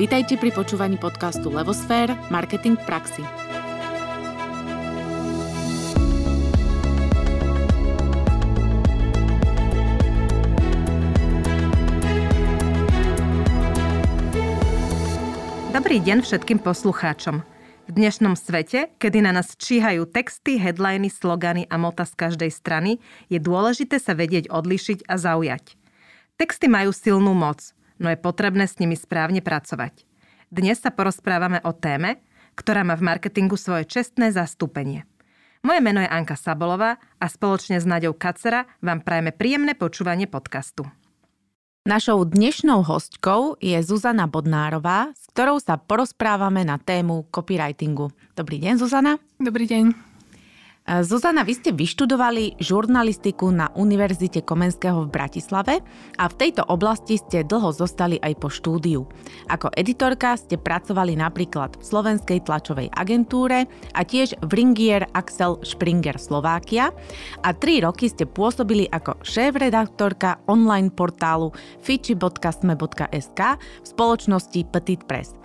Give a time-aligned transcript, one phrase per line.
[0.00, 3.20] Vítajte pri počúvaní podcastu Levosfér– Marketing v praxi.
[15.76, 17.44] Dobrý deň všetkým poslucháčom.
[17.84, 22.96] V dnešnom svete, kedy na nás číhajú texty, headliny, slogany a mota z každej strany,
[23.28, 25.76] je dôležité sa vedieť odlišiť a zaujať.
[26.40, 30.04] Texty majú silnú moc, no je potrebné s nimi správne pracovať.
[30.52, 32.20] Dnes sa porozprávame o téme,
[32.54, 35.08] ktorá má v marketingu svoje čestné zastúpenie.
[35.62, 40.84] Moje meno je Anka Sabolová a spoločne s Naďou Kacera vám prajeme príjemné počúvanie podcastu.
[41.82, 48.10] Našou dnešnou hostkou je Zuzana Bodnárová, s ktorou sa porozprávame na tému copywritingu.
[48.38, 49.18] Dobrý deň, Zuzana.
[49.42, 50.11] Dobrý deň.
[50.82, 55.74] Zuzana, vy ste vyštudovali žurnalistiku na Univerzite Komenského v Bratislave
[56.18, 59.06] a v tejto oblasti ste dlho zostali aj po štúdiu.
[59.46, 66.18] Ako editorka ste pracovali napríklad v Slovenskej tlačovej agentúre a tiež v Ringier Axel Springer
[66.18, 66.90] Slovákia
[67.46, 71.54] a tri roky ste pôsobili ako šéf-redaktorka online portálu
[71.86, 75.41] fiči.sme.sk v spoločnosti Petit Press.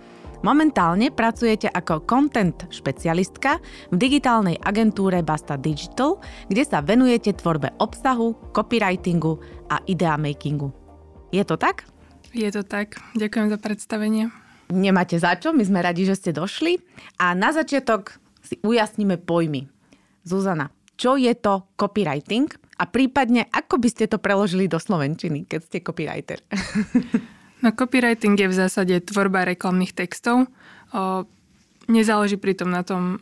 [0.48, 3.60] Momentálne pracujete ako content špecialistka
[3.92, 10.72] v digitálnej agentúre Basta Digital, kde sa venujete tvorbe obsahu, copywritingu a idea makingu.
[11.36, 11.84] Je to tak?
[12.32, 12.96] Je to tak.
[13.20, 14.32] Ďakujem za predstavenie.
[14.72, 16.80] Nemáte za čo, my sme radi, že ste došli.
[17.20, 19.68] A na začiatok si ujasníme pojmy.
[20.24, 22.48] Zuzana, čo je to copywriting
[22.80, 26.40] a prípadne ako by ste to preložili do slovenčiny, keď ste copywriter?
[27.62, 30.46] No copywriting je v zásade tvorba reklamných textov.
[30.94, 31.26] O,
[31.90, 33.18] nezáleží pritom na tom,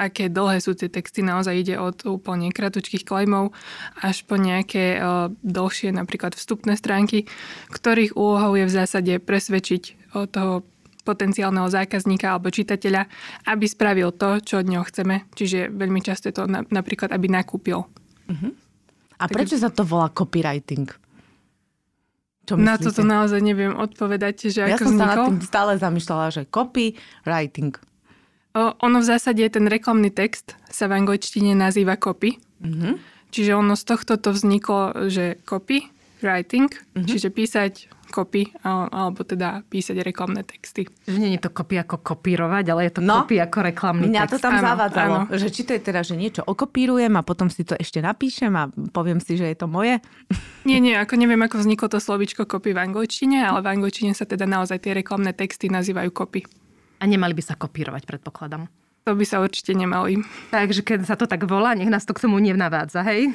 [0.00, 1.20] aké dlhé sú tie texty.
[1.20, 3.52] Naozaj ide od úplne kratučkých klejmov
[4.00, 7.28] až po nejaké o, dlhšie napríklad vstupné stránky,
[7.72, 10.64] ktorých úlohou je v zásade presvedčiť o toho
[11.06, 13.06] potenciálneho zákazníka alebo čitateľa,
[13.46, 15.22] aby spravil to, čo od neho chceme.
[15.38, 17.86] Čiže veľmi často je to na, napríklad, aby nakúpil.
[18.26, 18.50] Uh-huh.
[19.22, 20.90] A prečo sa to volá copywriting?
[22.46, 24.94] Čo Na toto naozaj neviem odpovedať, že ja ako vznikol.
[24.94, 27.74] Som sa nad tým stále zamýšľala, že copywriting.
[28.54, 32.38] O, ono v zásade, ten reklamný text sa v angličtine nazýva copy.
[32.62, 32.94] Mm-hmm.
[33.34, 35.90] Čiže ono z tohto to vzniklo, že copy,
[36.26, 37.06] writing, mm-hmm.
[37.06, 37.72] čiže písať
[38.10, 40.86] copy, alebo teda písať reklamné texty.
[41.06, 44.22] Že nie je to copy ako kopírovať, ale je to no, copy ako reklamný mňa
[44.26, 44.32] text.
[44.34, 45.34] to tam áno, zavádzalo, áno.
[45.34, 48.70] že či to je teda, že niečo okopírujem a potom si to ešte napíšem a
[48.94, 49.98] poviem si, že je to moje.
[50.66, 54.26] Nie, nie, ako neviem, ako vzniklo to slovičko copy v angličtine, ale v angličtine sa
[54.26, 56.42] teda naozaj tie reklamné texty nazývajú copy.
[56.98, 58.66] A nemali by sa kopírovať, predpokladám.
[59.06, 60.18] To by sa určite nemali.
[60.50, 63.30] Takže keď sa to tak volá, nech nás to k tomu nevnavádza, hej?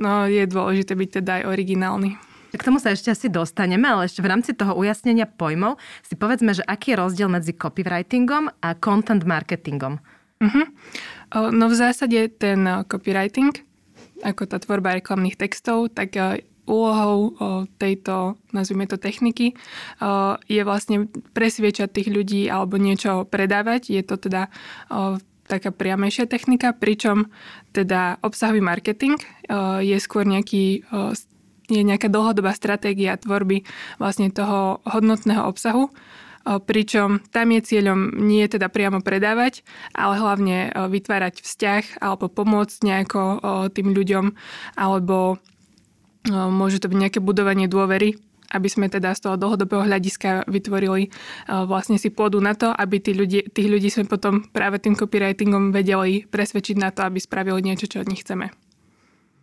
[0.00, 2.16] No, je dôležité byť teda aj originálny.
[2.50, 6.50] K tomu sa ešte asi dostaneme, ale ešte v rámci toho ujasnenia pojmov si povedzme,
[6.50, 10.02] že aký je rozdiel medzi copywritingom a content marketingom.
[10.40, 10.66] Uh-huh.
[11.54, 13.54] No v zásade ten copywriting,
[14.26, 16.18] ako tá tvorba reklamných textov, tak
[16.70, 17.34] úlohou
[17.82, 19.58] tejto, nazvime to techniky,
[20.46, 23.90] je vlastne presviečať tých ľudí alebo niečo predávať.
[23.90, 24.46] Je to teda
[25.50, 27.26] taká priamejšia technika, pričom
[27.74, 29.18] teda obsahový marketing
[29.82, 30.86] je skôr nejaký
[31.70, 33.62] je nejaká dlhodobá stratégia tvorby
[34.02, 35.94] vlastne toho hodnotného obsahu,
[36.44, 40.56] pričom tam je cieľom nie teda priamo predávať, ale hlavne
[40.88, 43.20] vytvárať vzťah alebo pomôcť nejako
[43.70, 44.34] tým ľuďom,
[44.74, 45.38] alebo
[46.30, 48.16] môže to byť nejaké budovanie dôvery
[48.50, 51.14] aby sme teda z toho dlhodobého hľadiska vytvorili
[51.46, 55.70] vlastne si pôdu na to, aby tí ľudí, tých ľudí sme potom práve tým copywritingom
[55.70, 58.50] vedeli presvedčiť na to, aby spravili niečo, čo od nich chceme.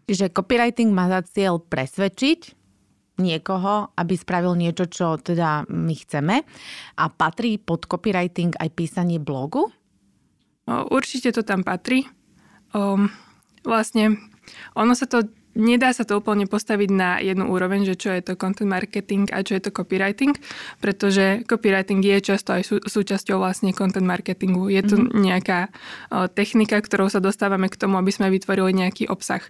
[0.08, 2.56] Čiže copywriting má za cieľ presvedčiť
[3.20, 6.48] niekoho, aby spravil niečo, čo teda my chceme.
[6.96, 9.68] A patrí pod copywriting aj písanie blogu?
[10.68, 12.08] Určite to tam patrí.
[12.72, 13.12] Um,
[13.68, 14.20] vlastne
[14.76, 18.38] ono sa to nedá sa to úplne postaviť na jednu úroveň, že čo je to
[18.38, 20.38] content marketing a čo je to copywriting,
[20.78, 24.70] pretože copywriting je často aj sú, súčasťou vlastne content marketingu.
[24.70, 25.18] Je to mm-hmm.
[25.18, 29.42] nejaká o, technika, ktorou sa dostávame k tomu, aby sme vytvorili nejaký obsah.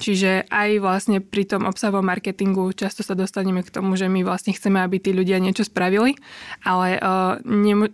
[0.00, 4.56] Čiže aj vlastne pri tom obsahovom marketingu často sa dostaneme k tomu, že my vlastne
[4.56, 6.16] chceme, aby tí ľudia niečo spravili,
[6.64, 7.92] ale o, nemu,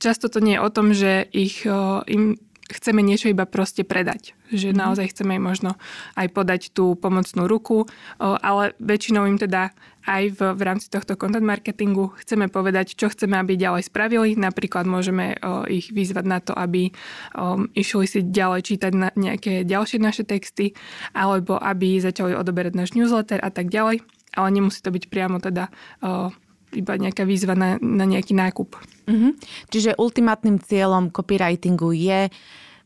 [0.00, 4.36] často to nie je o tom, že ich, o, im chceme niečo iba proste predať.
[4.52, 4.78] Že mm.
[4.78, 5.80] naozaj chceme im možno
[6.14, 7.88] aj podať tú pomocnú ruku,
[8.20, 9.72] ale väčšinou im teda
[10.02, 14.34] aj v, v rámci tohto content marketingu chceme povedať, čo chceme, aby ďalej spravili.
[14.34, 19.62] Napríklad môžeme o, ich vyzvať na to, aby o, išli si ďalej čítať na nejaké
[19.62, 20.74] ďalšie naše texty,
[21.14, 24.02] alebo aby začali odoberať náš newsletter a tak ďalej.
[24.32, 25.70] Ale nemusí to byť priamo teda
[26.02, 26.34] o,
[26.72, 28.76] iba nejaká výzva na, na nejaký nákup.
[29.08, 29.32] Mm-hmm.
[29.68, 32.32] Čiže ultimátnym cieľom copywritingu je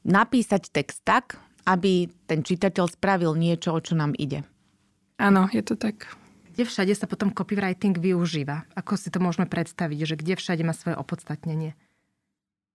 [0.06, 4.46] napísať text tak, aby ten čitateľ spravil niečo, o čo nám ide.
[5.18, 6.06] Áno, je to tak.
[6.54, 8.64] Kde všade sa potom copywriting využíva?
[8.78, 11.76] Ako si to môžeme predstaviť, že kde všade má svoje opodstatnenie?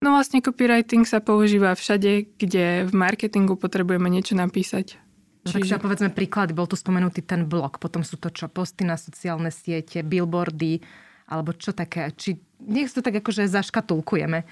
[0.02, 4.98] No vlastne copywriting sa používa všade, kde v marketingu potrebujeme niečo napísať.
[5.42, 5.78] No Čiže...
[5.78, 9.50] tak povedzme príklady, bol tu spomenutý ten blog, potom sú to čo, posty na sociálne
[9.50, 10.86] siete, billboardy,
[11.32, 14.46] alebo čo také, či nech to tak akože zaškatulkujeme.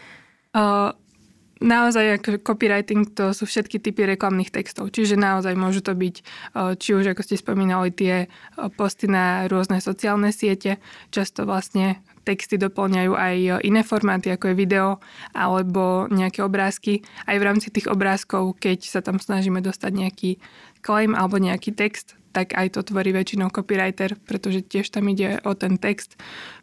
[0.58, 0.98] Uh,
[1.60, 4.90] naozaj ako copywriting to sú všetky typy reklamných textov.
[4.96, 6.16] Čiže naozaj môžu to byť,
[6.80, 8.32] či už ako ste spomínali, tie
[8.80, 10.80] posty na rôzne sociálne siete.
[11.12, 13.36] Často vlastne texty doplňajú aj
[13.68, 14.88] iné formáty, ako je video
[15.36, 17.04] alebo nejaké obrázky.
[17.28, 20.32] Aj v rámci tých obrázkov, keď sa tam snažíme dostať nejaký
[20.82, 25.58] claim alebo nejaký text, tak aj to tvorí väčšinou copywriter, pretože tiež tam ide o
[25.58, 26.16] ten text.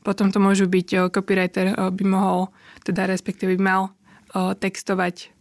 [0.06, 2.54] Potom to môžu byť, eh, copywriter eh, by mohol,
[2.86, 5.34] teda respektíve by mal eh, textovať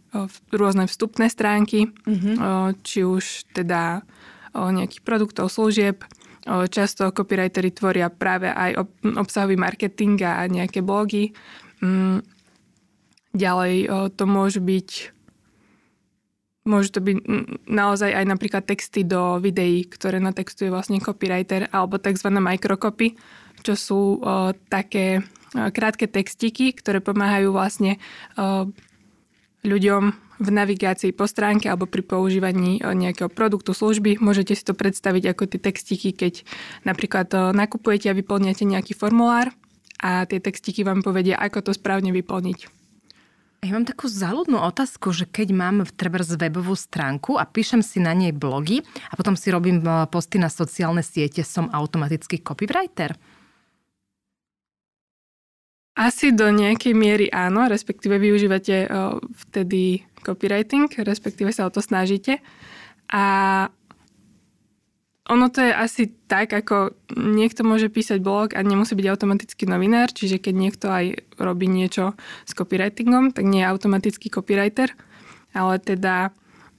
[0.48, 2.40] rôzne vstupné stránky, mm-hmm.
[2.80, 4.00] či už teda
[4.56, 6.08] nejakých produktov, služieb.
[6.72, 11.36] Často copywritery tvoria práve aj obsahový marketing a nejaké blogy.
[11.84, 12.24] Mm,
[13.36, 13.74] ďalej
[14.16, 15.15] to môžu byť
[16.66, 17.16] Môžu to byť
[17.70, 22.26] naozaj aj napríklad texty do videí, ktoré natextuje vlastne copywriter, alebo tzv.
[22.28, 23.14] microcopy,
[23.62, 28.02] čo sú o, také o, krátke textíky, ktoré pomáhajú vlastne
[28.34, 28.66] o,
[29.62, 34.20] ľuďom v navigácii po stránke alebo pri používaní nejakého produktu, služby.
[34.20, 36.44] Môžete si to predstaviť ako tie textíky, keď
[36.84, 39.48] napríklad nakupujete a vyplňate nejaký formulár
[39.96, 42.75] a tie textíky vám povedia, ako to správne vyplniť.
[43.66, 47.98] Ja mám takú záľudnú otázku, že keď mám treba z webovú stránku a píšem si
[47.98, 53.18] na nej blogy a potom si robím e, posty na sociálne siete, som automatický copywriter?
[55.98, 58.88] Asi do nejakej miery áno, respektíve využívate e,
[59.50, 62.38] vtedy copywriting, respektíve sa o to snažíte.
[63.10, 63.24] A
[65.26, 70.14] ono to je asi tak, ako niekto môže písať blog a nemusí byť automaticky novinár,
[70.14, 72.14] čiže keď niekto aj robí niečo
[72.46, 74.94] s copywritingom, tak nie je automatický copywriter,
[75.50, 76.30] ale teda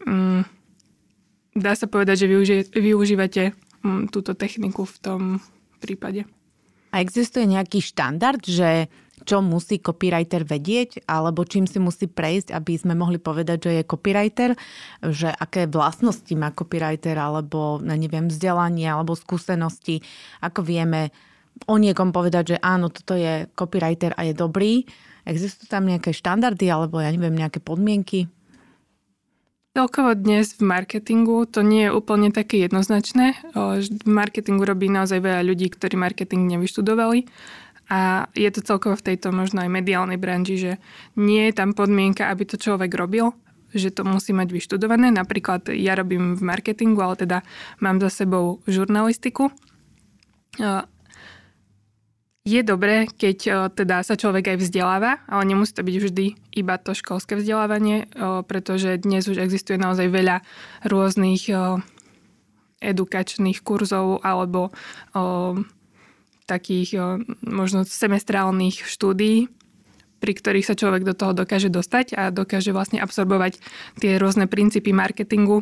[0.08, 0.48] mm,
[1.60, 3.52] dá sa povedať, že využi- využívate
[3.84, 5.22] mm, túto techniku v tom
[5.84, 6.24] prípade.
[6.96, 8.88] A existuje nejaký štandard, že
[9.28, 13.84] čo musí copywriter vedieť, alebo čím si musí prejsť, aby sme mohli povedať, že je
[13.84, 14.56] copywriter,
[15.04, 20.00] že aké vlastnosti má copywriter, alebo neviem, vzdelanie, alebo skúsenosti,
[20.40, 21.12] ako vieme
[21.68, 24.88] o niekom povedať, že áno, toto je copywriter a je dobrý.
[25.28, 28.32] Existujú tam nejaké štandardy, alebo ja neviem, nejaké podmienky?
[29.78, 33.38] Celkovo dnes v marketingu to nie je úplne také jednoznačné.
[33.54, 37.30] V marketingu robí naozaj veľa ľudí, ktorí marketing nevyštudovali
[37.88, 40.72] a je to celkovo v tejto možno aj mediálnej branži, že
[41.16, 43.32] nie je tam podmienka, aby to človek robil,
[43.72, 45.12] že to musí mať vyštudované.
[45.12, 47.38] Napríklad ja robím v marketingu, ale teda
[47.80, 49.52] mám za sebou žurnalistiku.
[52.48, 56.26] Je dobré, keď teda sa človek aj vzdeláva, ale nemusí to byť vždy
[56.56, 58.08] iba to školské vzdelávanie,
[58.48, 60.48] pretože dnes už existuje naozaj veľa
[60.88, 61.52] rôznych
[62.80, 64.72] edukačných kurzov alebo
[66.48, 69.52] takých možno semestrálnych štúdií,
[70.18, 73.62] pri ktorých sa človek do toho dokáže dostať a dokáže vlastne absorbovať
[74.02, 75.62] tie rôzne princípy marketingu,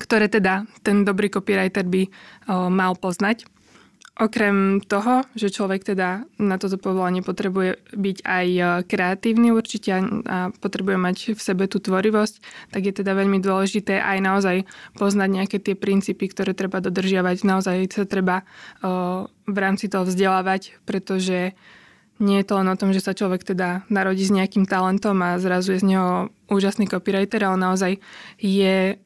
[0.00, 2.08] ktoré teda ten dobrý copywriter by
[2.72, 3.44] mal poznať.
[4.18, 10.50] Okrem toho, že človek teda na toto povolanie potrebuje byť aj e, kreatívny určite a
[10.50, 12.34] potrebuje mať v sebe tú tvorivosť,
[12.74, 14.56] tak je teda veľmi dôležité aj naozaj
[14.98, 17.48] poznať nejaké tie princípy, ktoré treba dodržiavať.
[17.48, 18.44] Naozaj sa treba e,
[19.46, 21.54] v rámci toho vzdelávať, pretože
[22.20, 25.40] nie je to len o tom, že sa človek teda narodí s nejakým talentom a
[25.40, 27.92] zrazu je z neho úžasný copywriter, ale naozaj
[28.36, 29.00] je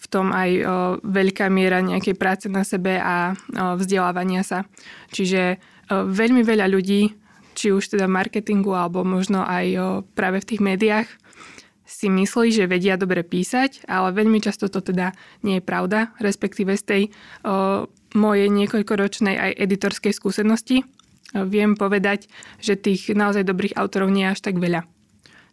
[0.00, 0.62] v tom aj o,
[1.04, 4.64] veľká miera nejakej práce na sebe a o, vzdelávania sa.
[5.12, 7.12] Čiže o, veľmi veľa ľudí,
[7.52, 9.80] či už teda v marketingu alebo možno aj o,
[10.16, 11.08] práve v tých médiách,
[11.84, 15.10] si myslí, že vedia dobre písať, ale veľmi často to teda
[15.42, 17.02] nie je pravda, respektíve z tej
[17.44, 17.84] o,
[18.16, 20.82] mojej niekoľkoročnej aj editorskej skúsenosti
[21.34, 22.26] viem povedať,
[22.58, 24.82] že tých naozaj dobrých autorov nie je až tak veľa.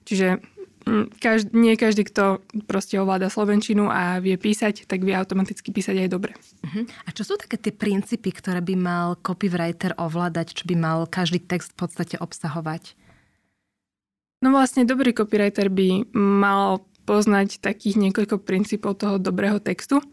[0.10, 0.42] Čiže
[1.20, 6.10] každý, nie každý, kto proste ovláda slovenčinu a vie písať, tak vie automaticky písať aj
[6.10, 6.32] dobre.
[6.64, 6.88] Uh-huh.
[7.06, 11.44] A čo sú také tie princípy, ktoré by mal copywriter ovládať, čo by mal každý
[11.44, 12.96] text v podstate obsahovať?
[14.46, 20.04] No vlastne dobrý copywriter by mal poznať takých niekoľko princípov toho dobrého textu.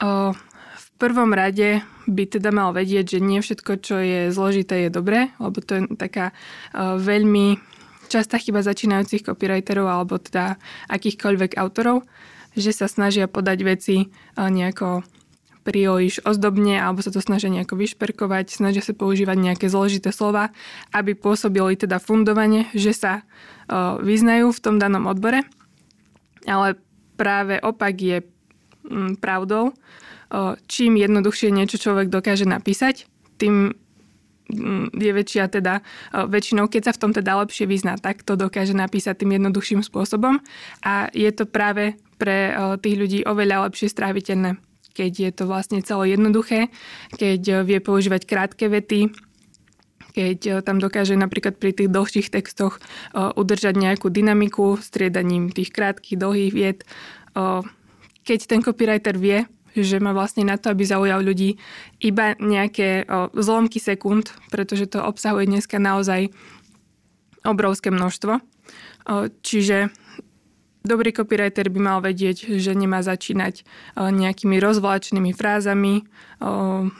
[0.00, 5.32] V prvom rade by teda mal vedieť, že nie všetko, čo je zložité, je dobré,
[5.36, 6.32] lebo to je taká
[6.76, 7.60] veľmi
[8.10, 10.58] častá chyba začínajúcich copywriterov alebo teda
[10.90, 12.02] akýchkoľvek autorov,
[12.58, 15.06] že sa snažia podať veci uh, nejako
[15.62, 20.50] príliš ozdobne alebo sa to snažia nejako vyšperkovať, snažia sa používať nejaké zložité slova,
[20.90, 25.46] aby pôsobili teda fundovanie, že sa uh, vyznajú v tom danom odbore.
[26.48, 26.80] Ale
[27.14, 28.18] práve opak je
[28.88, 29.76] mm, pravdou
[30.70, 33.74] čím jednoduchšie niečo človek dokáže napísať, tým
[34.94, 35.80] je väčšia teda
[36.12, 40.42] väčšinou, keď sa v tom teda lepšie vyzná, tak to dokáže napísať tým jednoduchším spôsobom
[40.82, 42.52] a je to práve pre
[42.84, 44.60] tých ľudí oveľa lepšie stráviteľné,
[44.92, 46.68] keď je to vlastne celé jednoduché,
[47.16, 49.08] keď vie používať krátke vety,
[50.10, 52.82] keď tam dokáže napríklad pri tých dlhších textoch
[53.14, 56.82] udržať nejakú dynamiku striedaním tých krátkých, dlhých viet.
[58.26, 59.46] Keď ten copywriter vie
[59.76, 61.58] že má vlastne na to, aby zaujal ľudí
[62.02, 66.32] iba nejaké zlomky sekúnd, pretože to obsahuje dneska naozaj
[67.46, 68.42] obrovské množstvo.
[69.40, 69.88] Čiže
[70.80, 73.64] dobrý copywriter by mal vedieť, že nemá začínať
[73.96, 76.08] nejakými rozvláčnými frázami,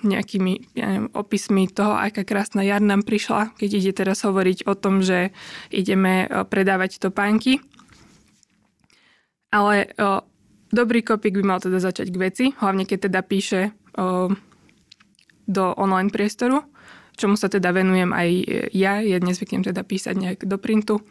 [0.05, 4.77] nejakými ja neviem, opismi toho, aká krásna jar nám prišla, keď ide teraz hovoriť o
[4.77, 5.33] tom, že
[5.73, 7.65] ideme predávať topánky.
[9.49, 9.91] Ale
[10.71, 14.31] Dobrý kopík by mal teda začať k veci, hlavne keď teda píše o,
[15.50, 16.62] do online priestoru,
[17.19, 18.29] čomu sa teda venujem aj
[18.71, 19.03] ja.
[19.03, 21.03] Ja nezvyknem teda písať nejak do printu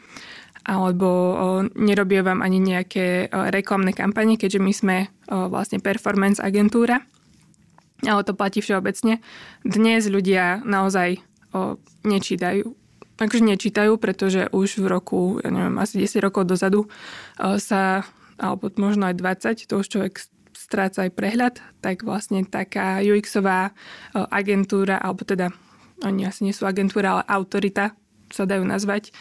[0.64, 1.36] alebo o,
[1.76, 4.98] nerobím ani nejaké o, reklamné kampane, keďže my sme
[5.28, 7.04] o, vlastne performance agentúra.
[8.08, 9.20] Ale to platí všeobecne.
[9.68, 11.20] Dnes ľudia naozaj
[11.52, 11.76] o,
[12.08, 12.80] nečítajú.
[13.20, 16.88] Takže nečítajú, pretože už v roku, ja neviem, asi 10 rokov dozadu
[17.60, 18.08] sa
[18.40, 20.14] alebo možno aj 20, to už človek
[20.56, 23.72] stráca aj prehľad, tak vlastne taká UX-ová
[24.16, 25.52] agentúra, alebo teda
[26.04, 27.96] oni asi nie sú agentúra, ale autorita
[28.32, 29.12] sa dajú nazvať,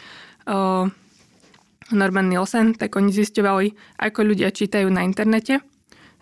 [1.89, 5.59] Norman Nielsen, tak oni zisťovali, ako ľudia čítajú na internete.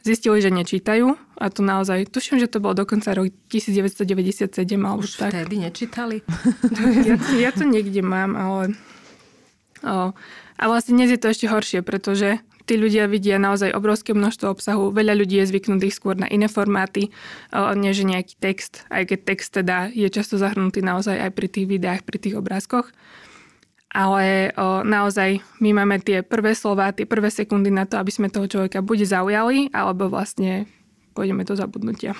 [0.06, 5.20] Zistili, že nečítajú a to naozaj, tuším, že to bolo dokonca rok 1997 alebo Už
[5.20, 5.36] tak.
[5.36, 6.24] vtedy nečítali?
[7.10, 8.64] ja, ja to niekde mám, ale...
[9.84, 10.16] O,
[10.58, 14.92] a vlastne dnes je to ešte horšie, pretože tí ľudia vidia naozaj obrovské množstvo obsahu.
[14.92, 17.10] Veľa ľudí je zvyknutých skôr na iné formáty,
[17.56, 22.04] než nejaký text, aj keď text teda je často zahrnutý naozaj aj pri tých videách,
[22.04, 22.92] pri tých obrázkoch.
[23.88, 28.28] Ale o, naozaj my máme tie prvé slova, tie prvé sekundy na to, aby sme
[28.28, 30.68] toho človeka buď zaujali, alebo vlastne
[31.16, 32.12] pôjdeme do zabudnutia.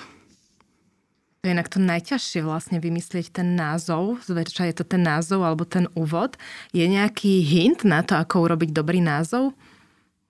[1.38, 5.68] To je inak to najťažšie vlastne vymyslieť ten názov, zväčša je to ten názov alebo
[5.68, 6.40] ten úvod.
[6.72, 9.54] Je nejaký hint na to, ako urobiť dobrý názov?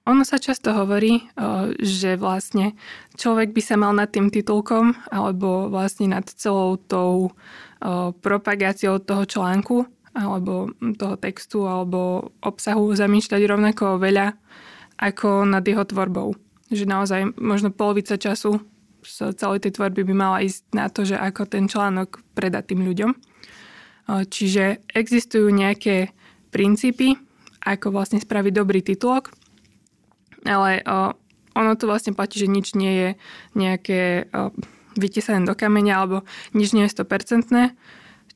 [0.09, 1.29] Ono sa často hovorí,
[1.85, 2.73] že vlastne
[3.21, 7.37] človek by sa mal nad tým titulkom alebo vlastne nad celou tou
[8.25, 9.85] propagáciou toho článku
[10.17, 14.33] alebo toho textu alebo obsahu zamýšľať rovnako veľa
[14.97, 16.33] ako nad jeho tvorbou.
[16.73, 18.65] Že naozaj možno polovica času
[19.05, 22.83] z celej tej tvorby by mala ísť na to, že ako ten článok predať tým
[22.83, 23.13] ľuďom.
[24.09, 26.17] Čiže existujú nejaké
[26.49, 27.15] princípy,
[27.63, 29.37] ako vlastne spraviť dobrý titulok
[30.47, 31.17] ale o,
[31.59, 33.09] ono to vlastne platí, že nič nie je
[33.59, 34.55] nejaké o,
[34.99, 37.75] vytesané do kameňa alebo nič nie je 100%.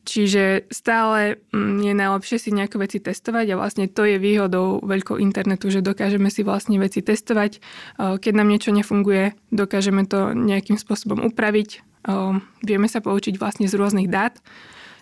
[0.03, 5.23] Čiže stále mm, je najlepšie si nejaké veci testovať a vlastne to je výhodou veľkou
[5.23, 7.63] internetu, že dokážeme si vlastne veci testovať.
[7.99, 11.87] Keď nám niečo nefunguje, dokážeme to nejakým spôsobom upraviť.
[12.67, 14.35] Vieme sa poučiť vlastne z rôznych dát.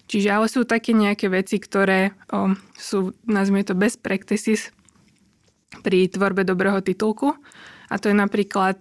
[0.05, 2.13] Čiže ale sú také nejaké veci, ktoré
[2.77, 4.69] sú, nazvime to best practices,
[5.81, 7.39] pri tvorbe dobrého titulku.
[7.91, 8.79] A to je napríklad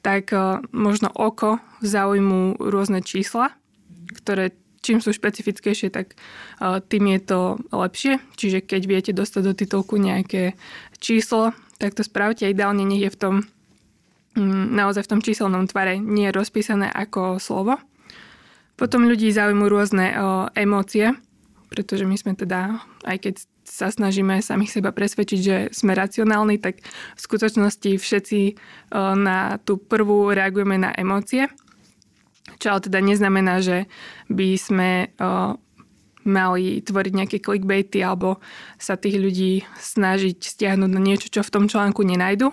[0.00, 0.24] tak
[0.72, 3.52] možno oko zaujímu rôzne čísla,
[4.16, 6.16] ktoré čím sú špecifickejšie, tak
[6.88, 7.40] tým je to
[7.72, 8.16] lepšie.
[8.36, 10.56] Čiže keď viete dostať do titulku nejaké
[11.00, 12.48] číslo, tak to spravte.
[12.48, 13.34] Ideálne nech je v tom
[14.36, 17.76] mm, naozaj v tom číselnom tvare nie rozpísané ako slovo.
[18.80, 20.16] Potom ľudí zaujímu rôzne
[20.56, 21.12] emócie,
[21.68, 23.34] pretože my sme teda, aj keď
[23.70, 26.82] sa snažíme samých seba presvedčiť, že sme racionálni, tak
[27.14, 28.52] v skutočnosti všetci e,
[29.14, 31.46] na tú prvú reagujeme na emócie.
[32.58, 33.86] Čo ale teda neznamená, že
[34.26, 35.06] by sme e,
[36.26, 38.42] mali tvoriť nejaké clickbaity alebo
[38.76, 42.50] sa tých ľudí snažiť stiahnuť na niečo, čo v tom článku nenajdu.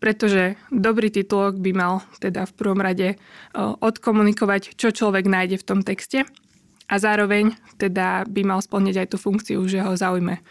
[0.00, 3.16] Pretože dobrý titulok by mal teda v prvom rade e,
[3.56, 6.28] odkomunikovať, čo človek nájde v tom texte
[6.90, 10.42] a zároveň teda by mal splniť aj tú funkciu, že ho zaujme.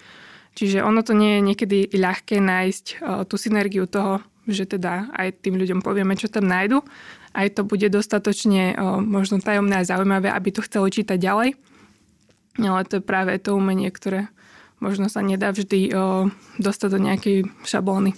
[0.56, 2.86] Čiže ono to nie je niekedy ľahké nájsť
[3.28, 6.82] tú synergiu toho, že teda aj tým ľuďom povieme, čo tam nájdu.
[7.32, 11.54] Aj to bude dostatočne o, možno tajomné a zaujímavé, aby to chceli čítať ďalej.
[12.58, 14.28] Ale to je práve to umenie, ktoré
[14.82, 18.18] možno sa nedá vždy o, dostať do nejakej šablóny.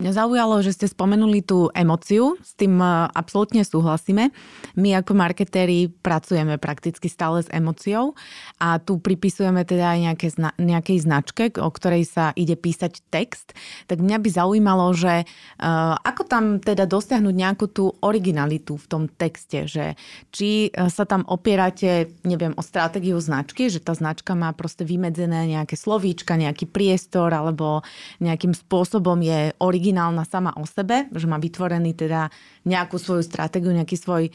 [0.00, 4.32] Mňa zaujalo, že ste spomenuli tú emociu, s tým e, absolútne súhlasíme.
[4.80, 8.16] My ako marketéri pracujeme prakticky stále s emociou
[8.56, 13.52] a tu pripisujeme teda aj nejaké, nejakej značke, o ktorej sa ide písať text.
[13.92, 19.04] Tak mňa by zaujímalo, že uh, ako tam teda dosiahnuť nejakú tú originalitu v tom
[19.04, 20.00] texte, že
[20.32, 25.44] či e, sa tam opierate, neviem, o stratégiu značky, že tá značka má proste vymedzené
[25.44, 27.84] nejaké slovíčka, nejaký priestor alebo
[28.24, 32.30] nejakým spôsobom je originálna originálna sama o sebe, že má vytvorený teda
[32.62, 34.30] nejakú svoju stratégiu, nejaký svoj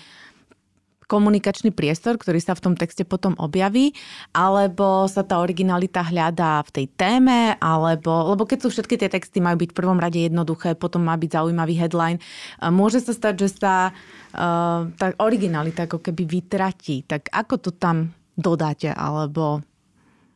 [1.08, 3.96] komunikačný priestor, ktorý sa v tom texte potom objaví,
[4.36, 9.40] alebo sa tá originalita hľadá v tej téme, alebo, lebo keď sú všetky tie texty
[9.40, 12.20] majú byť v prvom rade jednoduché, potom má byť zaujímavý headline,
[12.68, 17.08] môže sa stať, že sa uh, tá originalita ako keby vytratí.
[17.08, 19.64] Tak ako to tam dodáte, alebo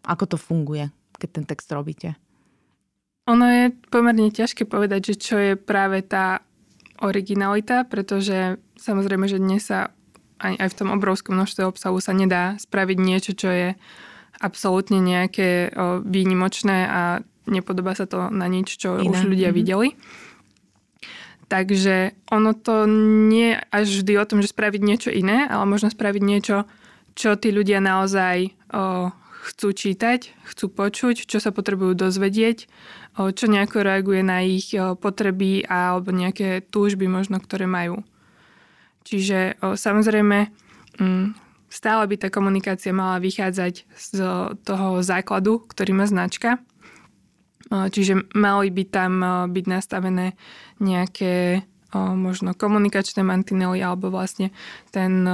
[0.06, 2.29] ako to funguje, keď ten text robíte?
[3.30, 6.42] Ono je pomerne ťažké povedať, že čo je práve tá
[6.98, 9.94] originalita, pretože samozrejme, že dnes sa
[10.42, 13.68] aj, aj v tom obrovskom množstve obsahu sa nedá spraviť niečo, čo je
[14.40, 17.02] absolútne nejaké o, výnimočné a
[17.46, 19.12] nepodobá sa to na nič, čo Iné.
[19.12, 19.60] už ľudia mm-hmm.
[19.60, 19.88] videli.
[21.50, 22.86] Takže ono to
[23.30, 26.70] nie je až vždy o tom, že spraviť niečo iné, ale možno spraviť niečo,
[27.18, 29.10] čo tí ľudia naozaj o,
[29.50, 32.70] chcú čítať, chcú počuť, čo sa potrebujú dozvedieť,
[33.20, 38.00] čo nejako reaguje na ich potreby alebo nejaké túžby možno, ktoré majú.
[39.04, 40.48] Čiže samozrejme
[41.00, 41.28] mm,
[41.68, 44.08] stále by tá komunikácia mala vychádzať z
[44.64, 46.64] toho základu, ktorý má značka.
[47.70, 49.14] Čiže mali by tam
[49.52, 50.34] byť nastavené
[50.82, 51.66] nejaké
[51.98, 54.54] možno komunikačné mantinely alebo vlastne
[54.94, 55.26] ten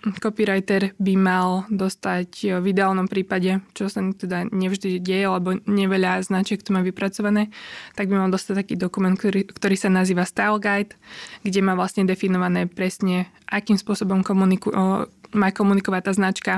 [0.00, 6.60] copywriter by mal dostať v ideálnom prípade, čo sa teda nevždy deje, lebo neveľa značiek
[6.60, 7.52] to má vypracované,
[7.92, 10.96] tak by mal dostať taký dokument, ktorý, ktorý sa nazýva Style Guide,
[11.44, 15.04] kde má vlastne definované presne, akým spôsobom komuniku, o,
[15.36, 16.52] má komunikovať tá značka,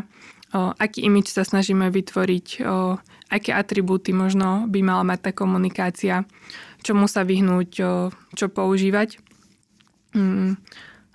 [0.54, 6.22] o, aký imič sa snažíme vytvoriť, o, aké atribúty možno by mala mať tá komunikácia,
[6.86, 7.86] čomu sa vyhnúť, o,
[8.38, 9.18] čo používať.
[10.14, 10.54] Mm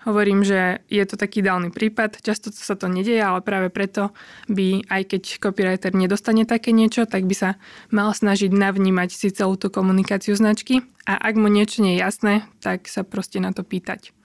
[0.07, 4.15] Hovorím, že je to taký ideálny prípad, často sa to nedieje, ale práve preto
[4.47, 7.49] by, aj keď copywriter nedostane také niečo, tak by sa
[7.91, 12.33] mal snažiť navnímať si celú tú komunikáciu značky a ak mu niečo nie je jasné,
[12.63, 14.15] tak sa proste na to pýtať.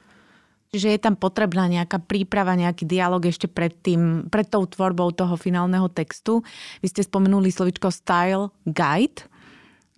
[0.70, 5.34] Čiže je tam potrebná nejaká príprava, nejaký dialog ešte pred, tým, pred tou tvorbou toho
[5.34, 6.46] finálneho textu.
[6.78, 9.26] Vy ste spomenuli slovičko style guide.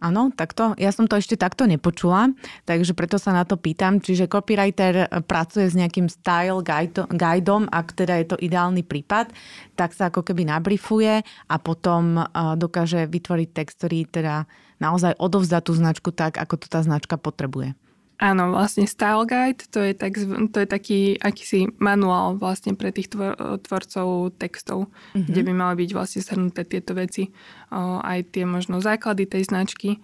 [0.02, 0.74] Áno, takto.
[0.76, 2.35] Ja som to ešte takto nepočula,
[2.66, 4.02] takže preto sa na to pýtam.
[4.02, 6.61] Čiže copywriter pracuje s nejakým style
[7.09, 9.33] guideom, ak teda je to ideálny prípad,
[9.78, 14.35] tak sa ako keby nabrifuje a potom dokáže vytvoriť text, ktorý teda
[14.83, 17.78] naozaj odovzdá tú značku tak, ako to tá značka potrebuje.
[18.24, 20.16] Áno, vlastne Style Guide, to je, tak,
[20.48, 25.28] to je taký akýsi manuál vlastne pre tých tvor, tvorcov textov, mm-hmm.
[25.28, 27.28] kde by mali byť vlastne shrnuté tieto veci,
[27.68, 30.00] o, aj tie možno základy tej značky,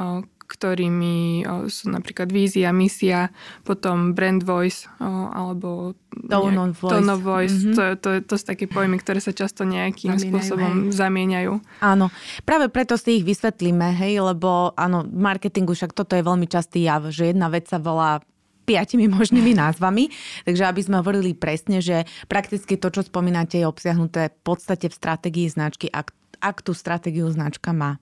[0.00, 3.28] o, ktorými sú napríklad vízia, misia,
[3.68, 5.92] potom brand voice alebo
[6.24, 6.94] tone voice.
[6.96, 7.52] Tone of voice.
[7.52, 7.76] Mm-hmm.
[7.76, 10.96] To, to, to sú také pojmy, ktoré sa často nejakým zamieňajú, spôsobom hej.
[10.96, 11.52] zamieňajú.
[11.84, 12.08] Áno,
[12.48, 16.88] práve preto si ich vysvetlíme, hej, lebo áno, v marketingu však toto je veľmi častý
[16.88, 18.24] jav, že jedna vec sa volá
[18.64, 20.08] piatimi možnými názvami.
[20.48, 24.96] Takže aby sme hovorili presne, že prakticky to, čo spomínate, je obsiahnuté v podstate v
[24.96, 28.00] stratégii značky, ak, ak tú stratégiu značka má.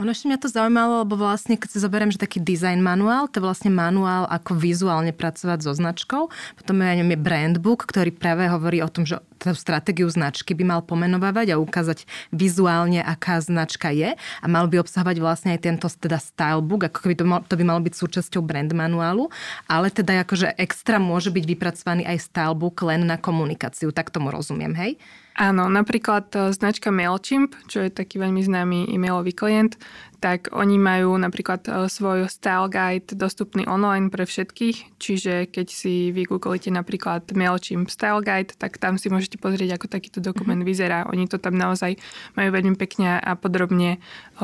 [0.00, 3.38] Ono ešte mňa to zaujímalo, lebo vlastne, keď si zoberiem, že taký design manuál, to
[3.38, 6.26] je vlastne manuál, ako vizuálne pracovať so značkou.
[6.58, 10.64] Potom je, je brand book, ktorý práve hovorí o tom, že tú stratégiu značky by
[10.66, 14.14] mal pomenovávať a ukázať vizuálne, aká značka je.
[14.18, 17.64] A mal by obsahovať vlastne aj tento teda stylebook, ako keby to, mal, to by
[17.66, 19.30] malo byť súčasťou brand manuálu.
[19.70, 23.94] Ale teda akože extra môže byť vypracovaný aj stylebook len na komunikáciu.
[23.94, 24.98] Tak tomu rozumiem, hej?
[25.32, 29.80] Áno, napríklad e, značka MailChimp, čo je taký veľmi známy e-mailový klient,
[30.20, 36.12] tak oni majú napríklad e, svoj style guide dostupný online pre všetkých, čiže keď si
[36.12, 40.68] vygooglite napríklad MailChimp style guide, tak tam si môžete pozrieť, ako takýto dokument mm-hmm.
[40.68, 40.98] vyzerá.
[41.08, 41.96] Oni to tam naozaj
[42.36, 43.98] majú veľmi pekne a podrobne e,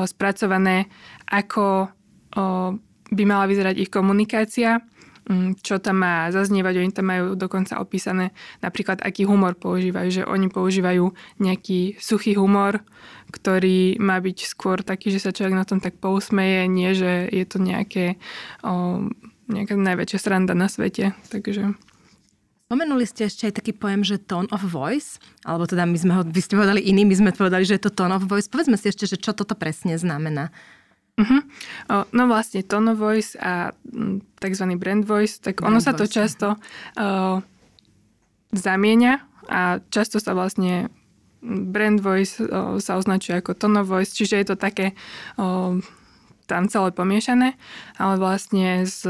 [0.09, 0.89] spracované,
[1.29, 1.93] ako
[3.09, 4.85] by mala vyzerať ich komunikácia,
[5.61, 6.81] čo tam má zaznievať.
[6.81, 8.33] Oni tam majú dokonca opísané
[8.65, 10.09] napríklad, aký humor používajú.
[10.09, 12.81] Že oni používajú nejaký suchý humor,
[13.29, 17.45] ktorý má byť skôr taký, že sa človek na tom tak pousmeje, nie že je
[17.45, 18.17] to nejaké,
[18.65, 19.05] o,
[19.45, 21.13] nejaká najväčšia sranda na svete.
[21.29, 21.77] Takže...
[22.69, 26.21] Spomenuli ste ešte aj taký pojem, že tone of voice, alebo teda my sme ho,
[26.21, 28.45] vy ste povedali iný, my sme povedali, že je to tone of voice.
[28.45, 30.53] Povedzme si ešte, že čo toto presne znamená.
[31.19, 31.43] Uh-huh.
[32.15, 33.75] No vlastne tone of voice a
[34.39, 34.65] tzv.
[34.79, 36.15] brand voice, tak brand ono sa to voice.
[36.15, 37.43] často o,
[38.55, 39.13] zamieňa
[39.51, 40.87] a často sa vlastne
[41.43, 44.95] brand voice o, sa označuje ako tone of voice, čiže je to také
[45.35, 45.83] o,
[46.47, 47.59] tam celé pomiešané,
[47.99, 49.03] ale vlastne z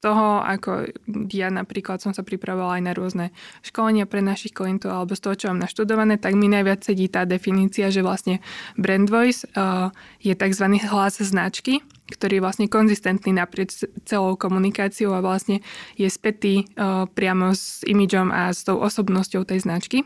[0.00, 0.92] toho, ako
[1.32, 3.26] ja napríklad som sa pripravovala aj na rôzne
[3.64, 7.24] školenia pre našich klientov alebo z toho, čo mám naštudované, tak mi najviac sedí tá
[7.24, 8.44] definícia, že vlastne
[8.76, 9.88] brand voice uh,
[10.20, 10.66] je tzv.
[10.84, 11.80] hlas značky,
[12.12, 15.64] ktorý je vlastne konzistentný naprieč celou komunikáciou a vlastne
[15.96, 20.04] je spätý uh, priamo s imidžom a s tou osobnosťou tej značky.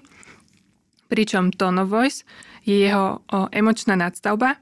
[1.10, 2.22] Pričom tone of voice
[2.62, 4.54] je jeho uh, emočná nadstavba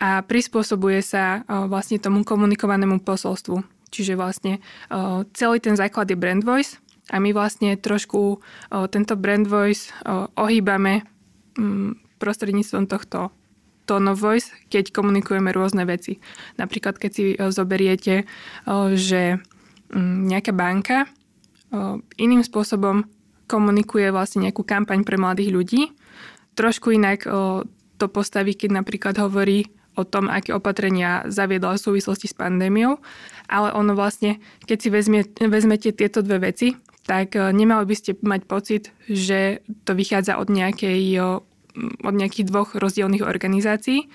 [0.00, 3.60] a prispôsobuje sa vlastne tomu komunikovanému posolstvu
[3.90, 6.78] Čiže vlastne uh, celý ten základ je brand voice
[7.10, 11.02] a my vlastne trošku uh, tento brand voice uh, ohýbame
[11.58, 13.34] um, prostredníctvom tohto
[13.90, 16.22] tone of voice, keď komunikujeme rôzne veci.
[16.54, 18.22] Napríklad, keď si zoberiete,
[18.94, 19.40] že
[19.90, 21.10] um, nejaká banka
[22.18, 23.02] iným spôsobom
[23.50, 25.82] komunikuje vlastne nejakú kampaň pre mladých ľudí,
[26.54, 27.26] trošku inak
[27.98, 33.02] to postaví, keď napríklad hovorí o tom, aké opatrenia zaviedla v súvislosti s pandémiou,
[33.50, 38.14] ale ono vlastne, keď si vezme, vezmete tieto dve veci, tak e, nemali by ste
[38.22, 41.02] mať pocit, že to vychádza od, nejakej,
[42.06, 44.06] od nejakých dvoch rozdielných organizácií,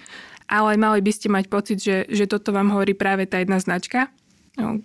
[0.48, 4.14] ale mali by ste mať pocit, že, že toto vám hovorí práve tá jedna značka.
[4.56, 4.80] No,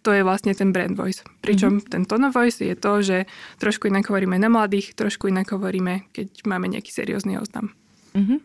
[0.00, 1.20] to je vlastne ten brand voice.
[1.44, 1.92] Pričom mm-hmm.
[1.92, 3.28] ten tone voice je to, že
[3.60, 7.76] trošku inak hovoríme na mladých, trošku inak hovoríme, keď máme nejaký seriózny oznam.
[8.16, 8.38] Mm-hmm.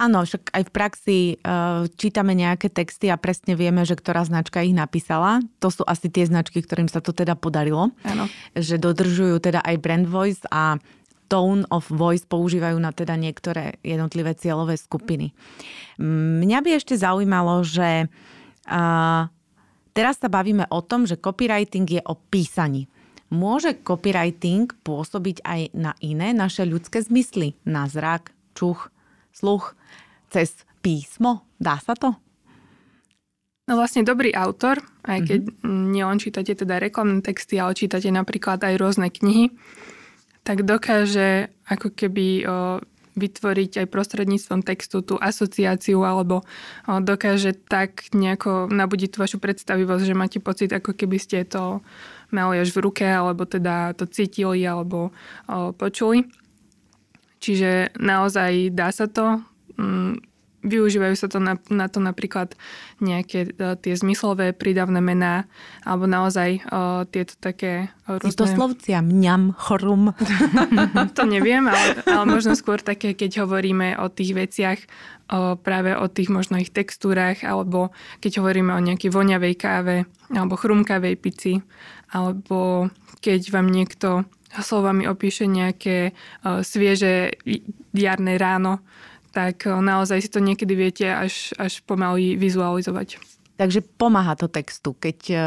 [0.00, 4.64] Áno, však aj v praxi uh, čítame nejaké texty a presne vieme, že ktorá značka
[4.64, 5.44] ich napísala.
[5.60, 7.92] To sú asi tie značky, ktorým sa to teda podarilo.
[8.08, 8.24] Áno.
[8.56, 10.80] Že dodržujú teda aj brand voice a
[11.28, 15.36] tone of voice používajú na teda niektoré jednotlivé cieľové skupiny.
[16.00, 19.28] Mňa by ešte zaujímalo, že uh,
[19.92, 22.88] teraz sa bavíme o tom, že copywriting je o písaní.
[23.30, 27.54] Môže copywriting pôsobiť aj na iné naše ľudské zmysly?
[27.62, 28.90] Na zrak, čuch,
[29.30, 29.78] sluch,
[30.30, 31.44] cez písmo?
[31.60, 32.16] Dá sa to?
[33.70, 35.94] No vlastne dobrý autor, aj keď mm-hmm.
[35.94, 39.54] nielen čítate teda reklamné texty, ale čítate napríklad aj rôzne knihy,
[40.42, 42.82] tak dokáže ako keby o,
[43.14, 50.02] vytvoriť aj prostredníctvom textu tú asociáciu alebo o, dokáže tak nejako nabudiť tú vašu predstavivosť,
[50.02, 51.78] že máte pocit, ako keby ste to
[52.34, 55.14] mali až v ruke, alebo teda to cítili, alebo
[55.46, 56.26] o, počuli.
[57.38, 59.46] Čiže naozaj dá sa to.
[59.80, 60.20] Mm,
[60.60, 62.52] využívajú sa to na, na to napríklad
[63.00, 65.48] nejaké uh, tie zmyslové prídavné mená
[65.88, 68.36] alebo naozaj uh, tieto také rôzne...
[68.36, 70.12] to slovcia mňam, chrum.
[71.16, 74.78] to neviem, ale, ale možno skôr také, keď hovoríme o tých veciach,
[75.32, 79.96] uh, práve o tých možno ich textúrach alebo keď hovoríme o nejakej voňavej káve
[80.28, 81.64] alebo chrumkavej pici
[82.12, 82.92] alebo
[83.24, 86.12] keď vám niekto slovami opíše nejaké
[86.44, 87.38] uh, svieže
[87.94, 88.84] jarné ráno,
[89.30, 93.18] tak uh, naozaj si to niekedy viete až, až pomaly vizualizovať.
[93.56, 95.40] Takže pomáha to textu, keď uh,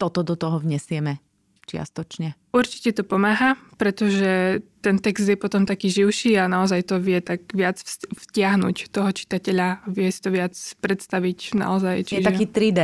[0.00, 1.22] toto do toho vnesieme
[1.70, 2.34] čiastočne.
[2.52, 7.48] Určite to pomáha, pretože ten text je potom taký živší a naozaj to vie tak
[7.56, 7.80] viac
[8.12, 10.52] vtiahnuť toho čitateľa, vie si to viac
[10.84, 12.12] predstaviť naozaj.
[12.12, 12.20] Čiže...
[12.20, 12.80] Je taký 3D.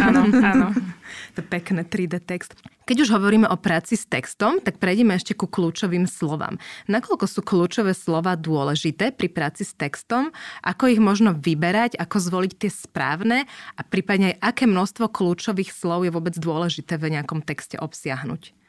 [0.00, 0.72] Áno, áno.
[1.36, 2.56] to pekné 3D text.
[2.88, 6.56] Keď už hovoríme o práci s textom, tak prejdeme ešte ku kľúčovým slovám.
[6.88, 10.32] Nakoľko sú kľúčové slova dôležité pri práci s textom,
[10.64, 13.44] ako ich možno vyberať, ako zvoliť tie správne
[13.76, 18.61] a prípadne aj aké množstvo kľúčových slov je vôbec dôležité v nejakom texte obsiahnuť?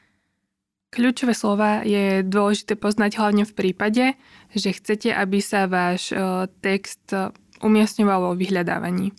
[0.94, 4.14] Kľúčové slova je dôležité poznať hlavne v prípade,
[4.54, 7.10] že chcete, aby sa váš e, text
[7.58, 9.10] umiestňoval vo vyhľadávaní.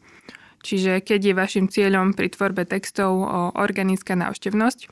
[0.63, 3.19] Čiže keď je vašim cieľom pri tvorbe textov
[3.59, 4.87] organická návštevnosť,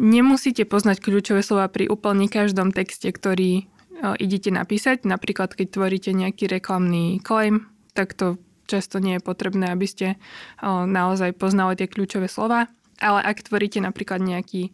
[0.00, 3.62] nemusíte poznať kľúčové slova pri úplne každom texte, ktorý e,
[4.24, 5.04] idete napísať.
[5.04, 10.16] Napríklad, keď tvoríte nejaký reklamný claim, tak to často nie je potrebné, aby ste
[10.64, 14.70] naozaj poznali tie kľúčové slova ale ak tvoríte napríklad nejaký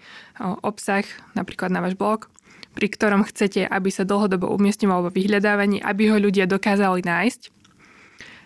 [0.64, 2.28] obsah, napríklad na váš blog,
[2.70, 7.42] pri ktorom chcete, aby sa dlhodobo umiestňoval vo vyhľadávaní, aby ho ľudia dokázali nájsť,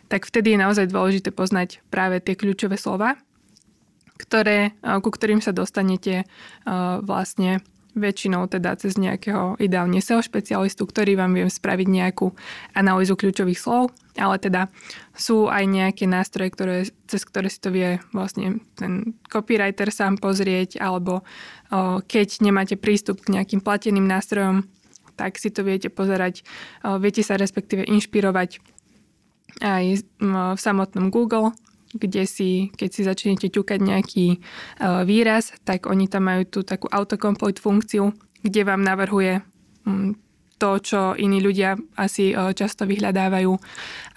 [0.09, 3.17] tak vtedy je naozaj dôležité poznať práve tie kľúčové slova.
[4.15, 6.23] ktoré, ku ktorým sa dostanete
[7.03, 7.61] vlastne
[7.94, 12.35] väčšinou teda cez nejakého ideálne SEO špecialistu, ktorý vám viem spraviť nejakú
[12.74, 14.68] analýzu kľúčových slov, ale teda
[15.14, 16.76] sú aj nejaké nástroje, ktoré,
[17.07, 23.22] cez ktoré si to vie vlastne ten copywriter sám pozrieť, alebo o, keď nemáte prístup
[23.22, 24.66] k nejakým plateným nástrojom,
[25.14, 26.42] tak si to viete pozerať,
[26.83, 28.59] o, viete sa respektíve inšpirovať
[29.62, 31.54] aj v samotnom Google,
[31.94, 34.38] kde si, keď si začnete ťukať nejaký e,
[35.07, 38.11] výraz, tak oni tam majú tú takú autocomplete funkciu,
[38.42, 39.40] kde vám navrhuje
[39.87, 40.18] mm,
[40.59, 43.52] to, čo iní ľudia asi e, často vyhľadávajú.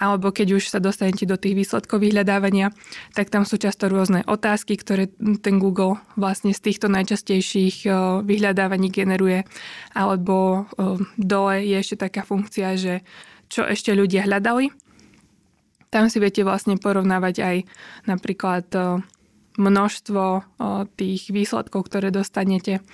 [0.01, 2.73] Alebo keď už sa dostanete do tých výsledkov vyhľadávania,
[3.13, 5.09] tak tam sú často rôzne otázky, ktoré
[5.41, 7.89] ten Google vlastne z týchto najčastejších e,
[8.25, 9.45] vyhľadávaní generuje.
[9.93, 10.65] Alebo
[11.17, 13.05] dole je ešte taká funkcia, že
[13.47, 14.86] čo ešte ľudia hľadali
[15.89, 17.57] tam si viete vlastne porovnávať aj
[18.05, 18.65] napríklad
[19.57, 20.23] množstvo
[20.93, 22.85] tých výsledkov, ktoré dostanete.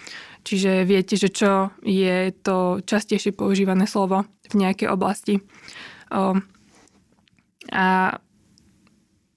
[0.48, 5.44] Čiže viete, že čo je to častejšie používané slovo v nejakej oblasti.
[7.72, 7.88] A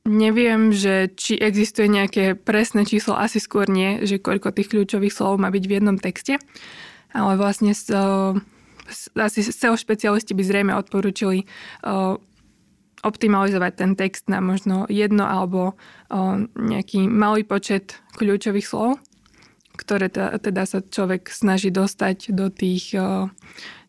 [0.06, 5.42] neviem, že či existuje nejaké presné číslo, asi skôr nie, že koľko tých kľúčových slov
[5.42, 6.38] má byť v jednom texte.
[7.10, 7.74] Ale vlastne
[9.18, 11.42] asi SEO špecialisti by zrejme odporúčili
[13.06, 15.78] optimalizovať ten text na možno jedno alebo
[16.58, 18.98] nejaký malý počet kľúčových slov,
[19.78, 22.98] ktoré teda sa človek snaží dostať do tých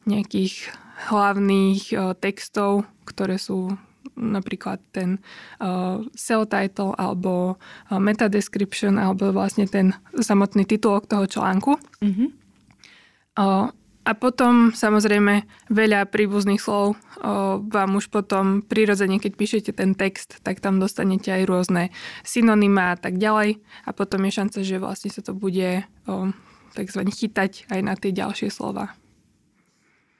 [0.05, 0.69] nejakých
[1.09, 3.73] hlavných textov, ktoré sú
[4.17, 5.21] napríklad ten
[5.61, 11.77] uh, SEO title alebo uh, meta description alebo vlastne ten samotný titulok toho článku.
[12.01, 12.29] Mm-hmm.
[13.37, 13.69] Uh,
[14.07, 16.95] a potom samozrejme veľa príbuzných slov o,
[17.59, 21.91] vám už potom prirodzene, keď píšete ten text, tak tam dostanete aj rôzne
[22.23, 23.59] synonyma a tak ďalej.
[23.83, 26.31] A potom je šanca, že vlastne sa to bude o,
[26.71, 28.95] takzvané chytať aj na tie ďalšie slova.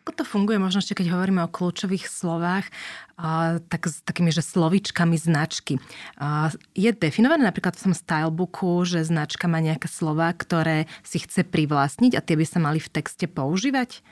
[0.04, 2.67] Ako to funguje, možno ešte keď hovoríme o kľúčových slovách,
[3.68, 5.82] tak s takými, že slovičkami značky.
[6.78, 12.14] Je definované napríklad v tom stylebooku, že značka má nejaké slova, ktoré si chce privlastniť
[12.14, 14.06] a tie by sa mali v texte používať?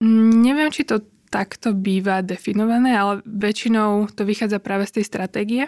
[0.00, 5.64] Mm, neviem, či to takto býva definované, ale väčšinou to vychádza práve z tej stratégie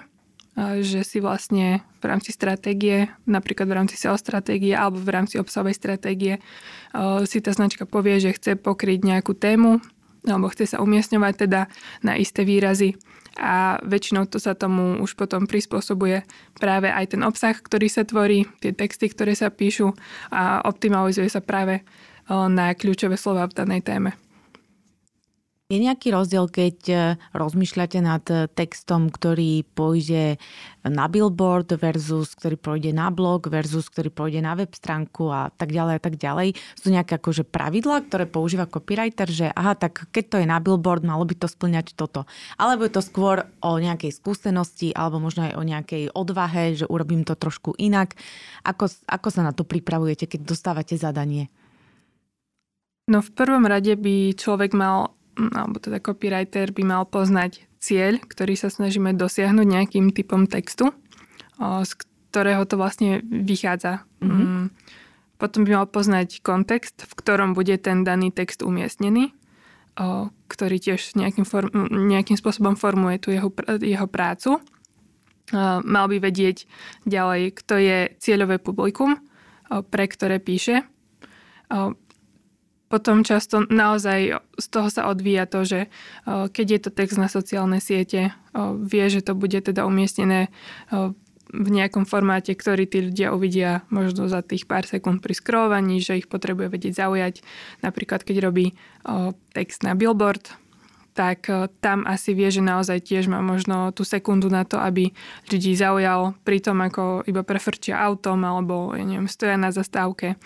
[0.82, 5.78] že si vlastne v rámci stratégie, napríklad v rámci SEO stratégie alebo v rámci obsahovej
[5.78, 6.42] stratégie
[7.24, 9.78] si tá značka povie, že chce pokryť nejakú tému
[10.26, 11.70] alebo chce sa umiestňovať teda
[12.04, 12.96] na isté výrazy
[13.38, 16.26] a väčšinou to sa tomu už potom prispôsobuje
[16.58, 19.94] práve aj ten obsah, ktorý sa tvorí, tie texty, ktoré sa píšu
[20.34, 21.86] a optimalizuje sa práve
[22.30, 24.14] na kľúčové slova v danej téme.
[25.70, 26.94] Je nejaký rozdiel, keď e,
[27.30, 30.34] rozmýšľate nad e, textom, ktorý pôjde
[30.82, 35.70] na billboard versus ktorý pôjde na blog versus ktorý pôjde na web stránku a tak
[35.70, 36.58] ďalej a tak ďalej.
[36.74, 41.06] Sú nejaké akože pravidlá, ktoré používa copywriter, že aha, tak keď to je na billboard,
[41.06, 42.26] malo by to splňať toto.
[42.58, 47.22] Alebo je to skôr o nejakej skúsenosti alebo možno aj o nejakej odvahe, že urobím
[47.22, 48.18] to trošku inak.
[48.66, 51.46] Ako, ako sa na to pripravujete, keď dostávate zadanie?
[53.06, 58.54] No v prvom rade by človek mal alebo teda copywriter by mal poznať cieľ, ktorý
[58.58, 60.92] sa snažíme dosiahnuť nejakým typom textu,
[61.60, 61.90] z
[62.30, 64.04] ktorého to vlastne vychádza.
[64.20, 64.70] Mm-hmm.
[65.40, 69.32] Potom by mal poznať kontext, v ktorom bude ten daný text umiestnený,
[70.48, 71.72] ktorý tiež nejakým, form,
[72.12, 73.48] nejakým spôsobom formuje tú jeho,
[73.80, 74.60] jeho prácu.
[75.56, 76.68] Mal by vedieť
[77.08, 79.16] ďalej, kto je cieľové publikum,
[79.66, 80.84] pre ktoré píše
[82.90, 85.80] potom často naozaj z toho sa odvíja to, že
[86.26, 88.34] keď je to text na sociálne siete,
[88.82, 90.50] vie, že to bude teda umiestnené
[91.50, 96.18] v nejakom formáte, ktorý tí ľudia uvidia možno za tých pár sekúnd pri scrollovaní, že
[96.18, 97.34] ich potrebuje vedieť zaujať.
[97.82, 98.74] Napríklad, keď robí
[99.54, 100.50] text na billboard,
[101.10, 101.50] tak
[101.82, 105.10] tam asi vie, že naozaj tiež má možno tú sekundu na to, aby
[105.50, 110.38] ľudí zaujal pri tom, ako iba prefrčia autom alebo, ja neviem, stoja na zastávke.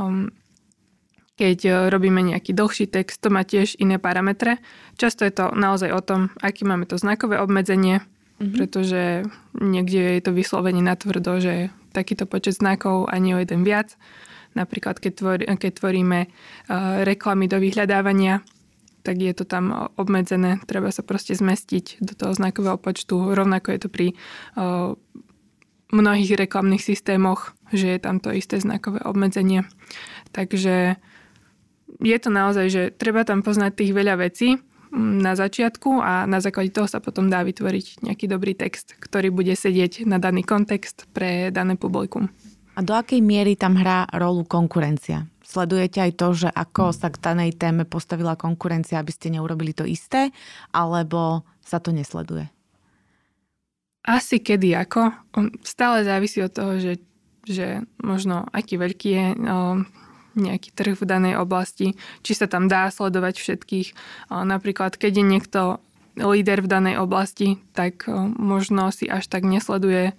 [0.00, 0.32] Um,
[1.40, 4.60] keď e, robíme nejaký dlhší text, to má tiež iné parametre.
[5.00, 8.52] Často je to naozaj o tom, aký máme to znakové obmedzenie, mm-hmm.
[8.60, 9.24] pretože
[9.56, 13.96] niekde je to vyslovenie natvrdo, že takýto počet znakov a nie o jeden viac.
[14.52, 18.42] Napríklad, keď, tvor, keď tvoríme uh, reklamy do vyhľadávania,
[19.06, 23.30] tak je to tam obmedzené, treba sa proste zmestiť do toho znakového počtu.
[23.32, 24.06] Rovnako je to pri
[24.58, 24.98] uh,
[25.94, 29.66] mnohých reklamných systémoch, že je tam to isté znakové obmedzenie.
[30.34, 30.98] Takže
[32.00, 34.58] je to naozaj, že treba tam poznať tých veľa vecí,
[34.92, 39.54] na začiatku a na základe toho sa potom dá vytvoriť nejaký dobrý text, ktorý bude
[39.54, 42.26] sedieť na daný kontext pre dané publikum.
[42.74, 45.30] A do akej miery tam hrá rolu konkurencia?
[45.46, 49.82] Sledujete aj to, že ako sa k danej téme postavila konkurencia, aby ste neurobili to
[49.82, 50.30] isté,
[50.70, 52.46] alebo sa to nesleduje?
[54.06, 55.10] Asi kedy ako.
[55.62, 57.02] Stále závisí od toho, že,
[57.44, 59.84] že možno aký veľký je no,
[60.38, 63.88] nejaký trh v danej oblasti, či sa tam dá sledovať všetkých.
[64.30, 65.60] Napríklad, keď je niekto
[66.18, 68.04] líder v danej oblasti, tak
[68.36, 70.12] možno si až tak nesleduje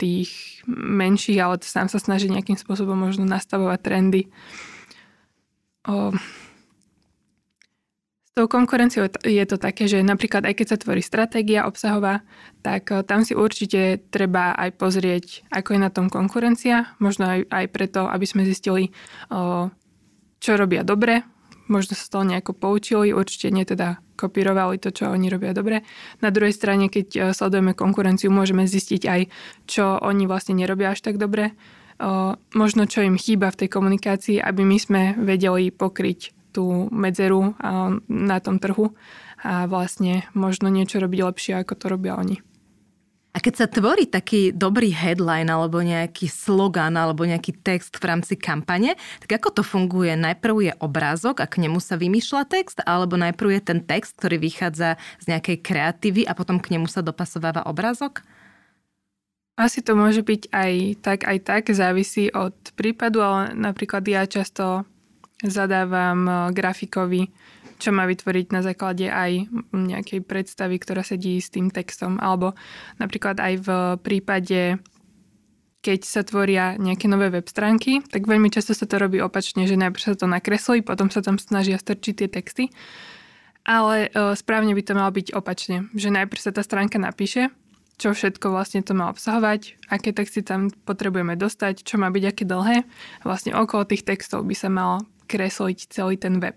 [0.00, 4.22] tých menších, ale sám sa snaží nejakým spôsobom možno nastavovať trendy
[8.38, 12.22] tou konkurenciou je to také, že napríklad aj keď sa tvorí stratégia obsahová,
[12.62, 17.50] tak eh, tam si určite treba aj pozrieť, ako je na tom konkurencia, možno aj,
[17.50, 19.66] aj preto, aby sme zistili, eh,
[20.38, 21.26] čo robia dobre,
[21.66, 25.82] možno sa z toho nejako poučili, určite nie teda kopírovali to, čo oni robia dobre.
[26.22, 29.20] Na druhej strane, keď eh, sledujeme konkurenciu, môžeme zistiť aj,
[29.66, 31.58] čo oni vlastne nerobia až tak dobre,
[32.54, 37.54] možno čo im chýba v tej komunikácii, aby my sme vedeli pokryť tú medzeru
[38.08, 38.92] na tom trhu
[39.38, 42.42] a vlastne možno niečo robiť lepšie, ako to robia oni.
[43.36, 48.34] A keď sa tvorí taký dobrý headline alebo nejaký slogan alebo nejaký text v rámci
[48.34, 50.10] kampane, tak ako to funguje?
[50.18, 54.42] Najprv je obrázok a k nemu sa vymýšľa text, alebo najprv je ten text, ktorý
[54.42, 58.26] vychádza z nejakej kreatívy a potom k nemu sa dopasováva obrázok?
[59.54, 64.82] Asi to môže byť aj tak, aj tak, závisí od prípadu, ale napríklad ja často
[65.44, 67.30] zadávam e, grafikovi,
[67.78, 72.18] čo má vytvoriť na základe aj nejakej predstavy, ktorá sedí s tým textom.
[72.18, 72.58] Alebo
[72.98, 73.68] napríklad aj v
[74.02, 74.82] prípade,
[75.78, 79.78] keď sa tvoria nejaké nové web stránky, tak veľmi často sa to robí opačne, že
[79.78, 82.64] najprv sa to nakreslí, potom sa tam snažia strčiť tie texty.
[83.62, 87.54] Ale e, správne by to malo byť opačne, že najprv sa tá stránka napíše,
[87.98, 92.44] čo všetko vlastne to má obsahovať, aké texty tam potrebujeme dostať, čo má byť aké
[92.46, 92.86] dlhé.
[93.26, 96.56] Vlastne okolo tých textov by sa malo kresliť celý ten web.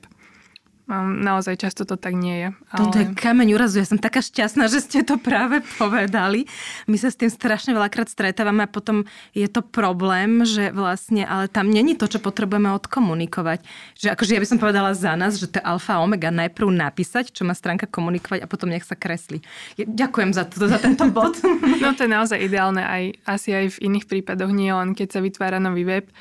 [0.99, 2.49] Naozaj často to tak nie je.
[2.75, 2.79] Ale...
[2.83, 3.79] Toto je kameň úrazu.
[3.79, 6.51] Ja som taká šťastná, že ste to práve povedali.
[6.91, 11.47] My sa s tým strašne veľakrát stretávame a potom je to problém, že vlastne, ale
[11.47, 13.63] tam není to, čo potrebujeme odkomunikovať.
[14.03, 16.27] Že akože ja by som povedala za nás, že to je alfa omega.
[16.27, 19.39] Najprv napísať, čo má stránka komunikovať a potom nech sa kreslí.
[19.79, 21.39] Ďakujem za, to, za tento bod.
[21.79, 25.19] No to je naozaj ideálne aj asi aj v iných prípadoch, nie len keď sa
[25.23, 26.11] vytvára nový web,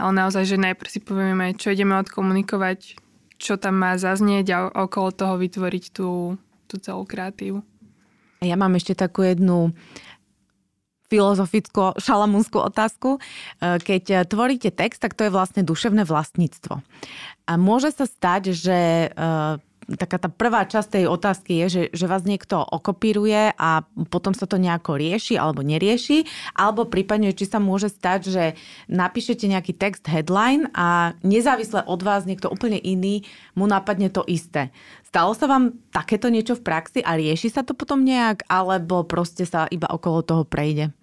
[0.00, 2.96] ale naozaj, že najprv si povieme, čo ideme odkomunikovať,
[3.36, 4.58] čo tam má zaznieť a
[4.88, 7.60] okolo toho vytvoriť tú, tú celú kreatívu.
[8.40, 9.76] Ja mám ešte takú jednu
[11.10, 13.18] filozofickú, šalamúnskú otázku.
[13.18, 13.20] E,
[13.82, 16.80] keď tvoríte text, tak to je vlastne duševné vlastníctvo.
[17.50, 19.18] A môže sa stať, že e,
[19.98, 24.46] taká tá prvá časť tej otázky je, že, že vás niekto okopíruje a potom sa
[24.46, 28.44] to nejako rieši alebo nerieši, alebo prípadne, či sa môže stať, že
[28.86, 33.26] napíšete nejaký text headline a nezávisle od vás niekto úplne iný
[33.58, 34.70] mu napadne to isté.
[35.10, 39.42] Stalo sa vám takéto niečo v praxi a rieši sa to potom nejak, alebo proste
[39.42, 40.94] sa iba okolo toho prejde?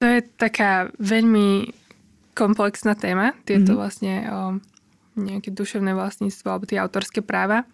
[0.00, 1.70] To je taká veľmi
[2.32, 3.78] komplexná téma, tieto mm-hmm.
[3.78, 4.36] vlastne o,
[5.18, 7.68] nejaké duševné vlastníctvo alebo tie autorské práva.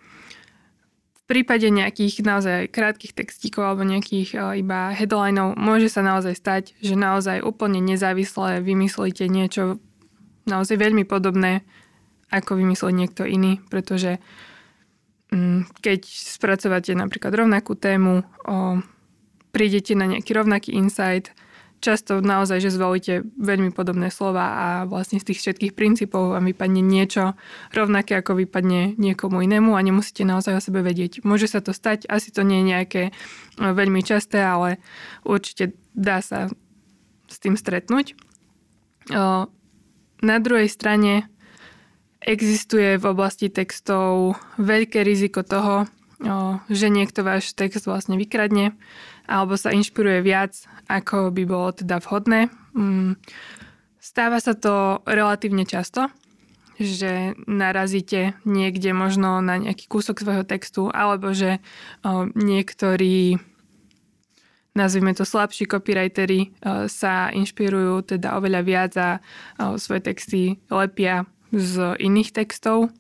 [1.12, 6.64] V prípade nejakých naozaj krátkých textíkov alebo nejakých uh, iba headlineov môže sa naozaj stať,
[6.80, 9.76] že naozaj úplne nezávisle vymyslíte niečo
[10.48, 11.68] naozaj veľmi podobné,
[12.32, 14.16] ako vymyslel niekto iný, pretože
[15.28, 18.24] um, keď spracovate napríklad rovnakú tému,
[19.52, 21.36] prídete na nejaký rovnaký insight,
[21.78, 26.82] často naozaj, že zvolíte veľmi podobné slova a vlastne z tých všetkých princípov vám vypadne
[26.82, 27.38] niečo
[27.70, 31.22] rovnaké, ako vypadne niekomu inému a nemusíte naozaj o sebe vedieť.
[31.22, 33.12] Môže sa to stať, asi to nie je nejaké e,
[33.58, 34.82] veľmi časté, ale
[35.22, 36.50] určite dá sa
[37.30, 38.12] s tým stretnúť.
[38.12, 38.14] E,
[40.18, 41.30] na druhej strane
[42.18, 45.86] existuje v oblasti textov veľké riziko toho,
[46.68, 48.76] že niekto váš text vlastne vykradne
[49.28, 50.56] alebo sa inšpiruje viac,
[50.88, 52.48] ako by bolo teda vhodné.
[52.72, 53.20] Mm,
[54.00, 56.08] stáva sa to relatívne často,
[56.80, 61.58] že narazíte niekde možno na nejaký kúsok svojho textu, alebo že
[62.38, 63.36] niektorí
[64.78, 66.54] nazvime to slabší copywriteri,
[66.86, 69.18] sa inšpirujú teda oveľa viac a
[69.74, 72.94] svoje texty lepia z iných textov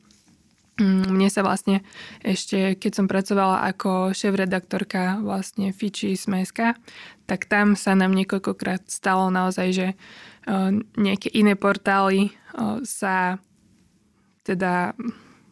[0.82, 1.82] mne sa vlastne
[2.22, 6.78] ešte, keď som pracovala ako šéf-redaktorka vlastne Fiči Smeska,
[7.26, 9.86] tak tam sa nám niekoľkokrát stalo naozaj, že
[10.96, 12.32] nejaké iné portály
[12.86, 13.42] sa
[14.46, 14.94] teda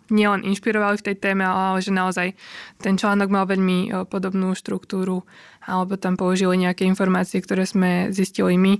[0.08, 2.38] nielen inšpirovali v tej téme, ale že naozaj
[2.78, 5.26] ten článok mal veľmi podobnú štruktúru
[5.66, 8.78] alebo tam použili nejaké informácie, ktoré sme zistili my,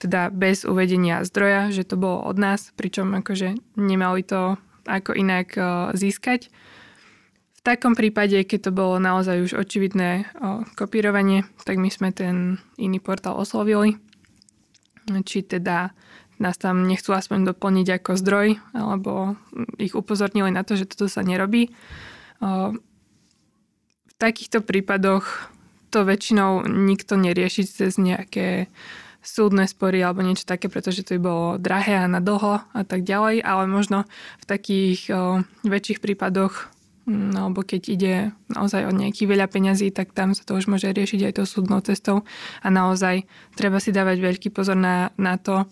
[0.00, 4.56] teda bez uvedenia zdroja, že to bolo od nás, pričom akože nemali to
[4.86, 5.54] ako inak
[5.94, 6.48] získať.
[7.56, 10.26] V takom prípade, keď to bolo naozaj už očividné
[10.74, 14.02] kopírovanie, tak my sme ten iný portál oslovili
[15.10, 15.90] či teda
[16.38, 19.38] nás tam nechcú aspoň doplniť ako zdroj, alebo
[19.78, 21.70] ich upozornili na to, že toto sa nerobí.
[22.42, 25.50] V takýchto prípadoch
[25.92, 28.66] to väčšinou nikto nerieši cez nejaké
[29.22, 33.06] súdne spory alebo niečo také, pretože to by bolo drahé a na dlho a tak
[33.06, 34.04] ďalej, ale možno
[34.42, 38.14] v takých o, väčších prípadoch No, alebo keď ide
[38.46, 41.82] naozaj o nejaký veľa peňazí, tak tam sa to už môže riešiť aj tou súdnou
[41.82, 42.22] cestou
[42.62, 43.26] a naozaj
[43.58, 45.66] treba si dávať veľký pozor na, na to,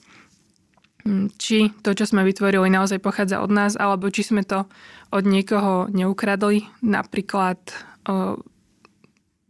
[1.06, 4.66] mm, či to, čo sme vytvorili, naozaj pochádza od nás, alebo či sme to
[5.14, 6.66] od niekoho neukradli.
[6.82, 7.62] Napríklad
[8.10, 8.42] o,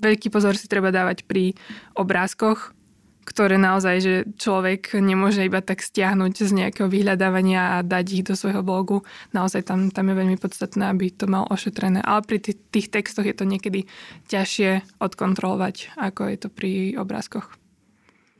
[0.04, 1.56] veľký pozor si treba dávať pri
[1.96, 2.76] obrázkoch,
[3.24, 8.34] ktoré naozaj, že človek nemôže iba tak stiahnuť z nejakého vyhľadávania a dať ich do
[8.34, 9.06] svojho blogu.
[9.36, 12.00] Naozaj tam, tam je veľmi podstatné, aby to mal ošetrené.
[12.02, 13.86] Ale pri tých, tých textoch je to niekedy
[14.32, 17.52] ťažšie odkontrolovať, ako je to pri obrázkoch.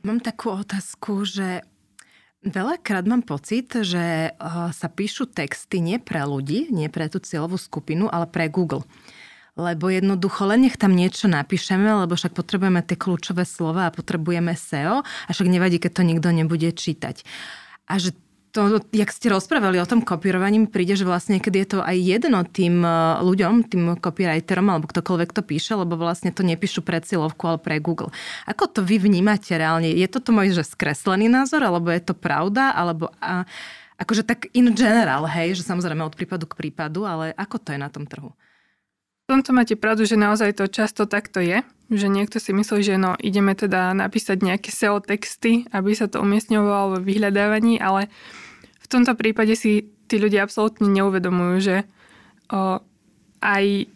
[0.01, 1.61] Mám takú otázku, že
[2.41, 4.33] Veľakrát mám pocit, že
[4.73, 8.81] sa píšu texty nie pre ľudí, nie pre tú cieľovú skupinu, ale pre Google
[9.59, 14.55] lebo jednoducho len nech tam niečo napíšeme, lebo však potrebujeme tie kľúčové slova a potrebujeme
[14.55, 17.27] SEO a však nevadí, keď to nikto nebude čítať.
[17.91, 18.15] A že
[18.51, 22.43] to, jak ste rozprávali o tom kopírovaní, príde, že vlastne keď je to aj jedno
[22.43, 22.91] tým e,
[23.23, 27.79] ľuďom, tým copywriterom alebo ktokoľvek to píše, lebo vlastne to nepíšu pre cieľovku, ale pre
[27.79, 28.11] Google.
[28.43, 29.87] Ako to vy vnímate reálne?
[29.87, 33.47] Je toto môj že skreslený názor, alebo je to pravda, alebo a,
[34.03, 37.79] akože tak in general, hej, že samozrejme od prípadu k prípadu, ale ako to je
[37.79, 38.35] na tom trhu?
[39.31, 43.15] Tomto máte pravdu, že naozaj to často takto je, že niekto si myslí, že no,
[43.15, 48.11] ideme teda napísať nejaké SEO texty, aby sa to umiestňovalo vo vyhľadávaní, ale
[48.83, 51.77] v tomto prípade si tí ľudia absolútne neuvedomujú, že
[52.51, 52.83] o,
[53.39, 53.87] aj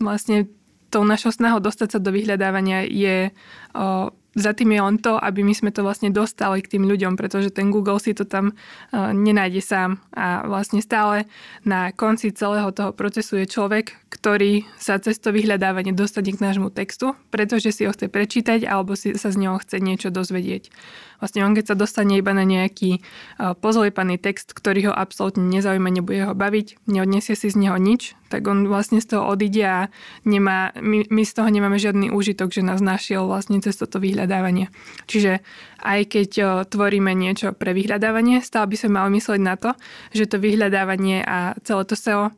[0.00, 0.48] vlastne
[0.88, 3.28] tou našou snahou dostať sa do vyhľadávania je
[3.76, 7.16] o, za tým je len to, aby my sme to vlastne dostali k tým ľuďom,
[7.16, 9.90] pretože ten Google si to tam uh, nenájde sám.
[10.12, 11.24] A vlastne stále
[11.64, 16.68] na konci celého toho procesu je človek, ktorý sa cez to vyhľadávanie dostane k nášmu
[16.68, 20.68] textu, pretože si ho chce prečítať alebo si sa z neho chce niečo dozvedieť.
[21.18, 23.00] Vlastne on keď sa dostane iba na nejaký
[23.40, 23.56] uh,
[24.18, 28.68] text, ktorý ho absolútne nezaujíma, nebude ho baviť, neodniesie si z neho nič, tak on
[28.68, 29.80] vlastne z toho odíde a
[30.28, 34.68] nemá, my, my z toho nemáme žiadny úžitok, že nás našiel vlastne cez toto vyhľadávanie.
[35.08, 35.40] Čiže
[35.80, 39.72] aj keď o, tvoríme niečo pre vyhľadávanie, stále by sme mali myslieť na to,
[40.12, 42.30] že to vyhľadávanie a celé to SEO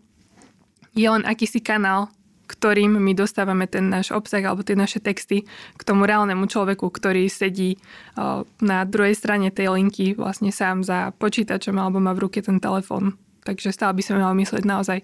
[0.94, 2.10] je len akýsi kanál,
[2.50, 5.46] ktorým my dostávame ten náš obsah alebo tie naše texty
[5.78, 7.78] k tomu reálnemu človeku, ktorý sedí
[8.18, 12.58] o, na druhej strane tej linky vlastne sám za počítačom alebo má v ruke ten
[12.58, 13.14] telefón
[13.44, 14.98] Takže stále by sme mali myslieť naozaj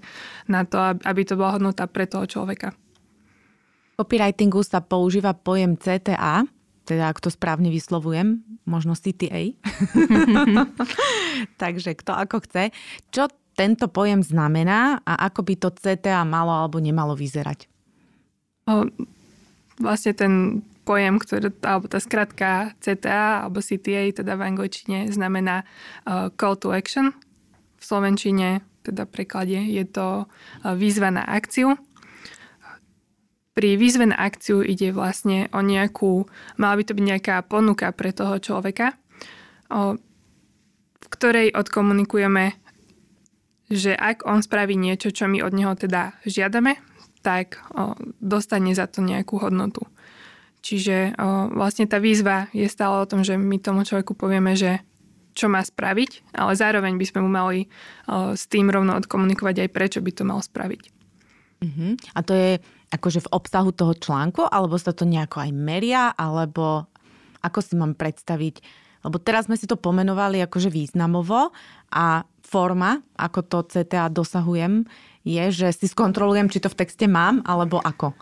[0.47, 2.77] na to, aby to bola hodnota pre toho človeka.
[3.97, 6.45] V copywritingu sa používa pojem CTA,
[6.85, 9.57] teda ak to správne vyslovujem, možno CTA.
[11.63, 12.77] Takže kto ako chce.
[13.09, 17.67] Čo tento pojem znamená a ako by to CTA malo alebo nemalo vyzerať?
[18.69, 18.85] O,
[19.81, 25.67] vlastne ten pojem, ktorý, alebo tá skratka CTA alebo CTA, teda v angličtine, znamená
[26.07, 27.11] uh, call to action,
[27.77, 30.25] v Slovenčine, teda preklade, je to e,
[30.79, 31.75] výzva na akciu.
[33.57, 36.29] Pri výzve na akciu ide vlastne o nejakú,
[36.61, 38.95] mala by to byť nejaká ponuka pre toho človeka,
[39.73, 39.97] o,
[41.01, 42.53] v ktorej odkomunikujeme,
[43.73, 46.79] že ak on spraví niečo, čo my od neho teda žiadame,
[47.25, 49.89] tak o, dostane za to nejakú hodnotu.
[50.61, 54.85] Čiže o, vlastne tá výzva je stále o tom, že my tomu človeku povieme, že
[55.37, 57.69] čo má spraviť, ale zároveň by sme mu mali
[58.09, 60.83] uh, s tým rovno odkomunikovať aj prečo by to mal spraviť.
[61.61, 61.93] Uh-huh.
[62.17, 62.51] A to je
[62.93, 66.89] akože v obsahu toho článku, alebo sa to nejako aj meria, alebo
[67.45, 68.65] ako si mám predstaviť?
[69.05, 71.55] Lebo teraz sme si to pomenovali akože významovo
[71.95, 74.87] a forma, ako to CTA dosahujem,
[75.27, 78.15] je, že si skontrolujem, či to v texte mám, alebo ako.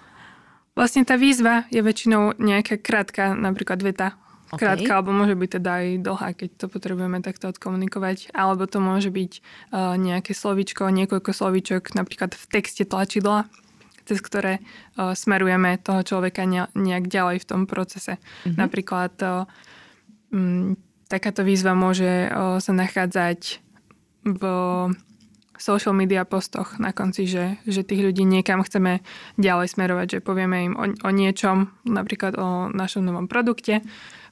[0.74, 4.18] Vlastne tá výzva je väčšinou nejaká krátka, napríklad veta
[4.52, 4.68] Okay.
[4.68, 8.30] Krátka, alebo môže byť teda aj dlhá, keď to potrebujeme takto odkomunikovať.
[8.36, 9.32] Alebo to môže byť
[9.72, 13.48] uh, nejaké slovičko, niekoľko slovíčok, napríklad v texte tlačidla,
[14.04, 18.20] cez ktoré uh, smerujeme toho človeka ne, nejak ďalej v tom procese.
[18.20, 18.56] Mm-hmm.
[18.60, 19.48] Napríklad uh,
[20.30, 20.76] m,
[21.08, 23.64] takáto výzva môže uh, sa nachádzať
[24.24, 24.42] v
[25.58, 29.00] social media postoch na konci, že, že tých ľudí niekam chceme
[29.38, 33.80] ďalej smerovať, že povieme im o, o niečom, napríklad o našom novom produkte,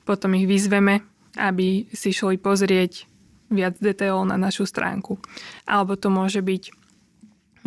[0.03, 1.01] potom ich vyzveme,
[1.39, 3.09] aby si šli pozrieť
[3.53, 5.21] viac detailov na našu stránku.
[5.69, 6.73] Alebo to môže byť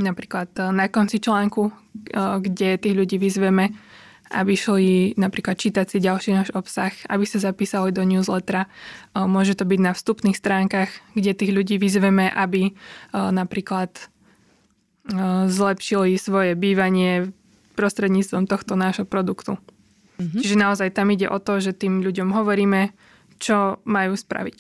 [0.02, 1.72] napríklad na konci článku,
[2.42, 3.72] kde tých ľudí vyzveme,
[4.34, 8.66] aby šli napríklad čítať si ďalší náš obsah, aby sa zapísali do newslettera.
[9.14, 12.74] Môže to byť na vstupných stránkach, kde tých ľudí vyzveme, aby
[13.14, 14.10] napríklad
[15.46, 17.30] zlepšili svoje bývanie
[17.78, 19.62] prostredníctvom tohto nášho produktu.
[20.16, 20.42] Mm-hmm.
[20.42, 22.96] Čiže naozaj tam ide o to, že tým ľuďom hovoríme,
[23.40, 24.58] čo majú spraviť.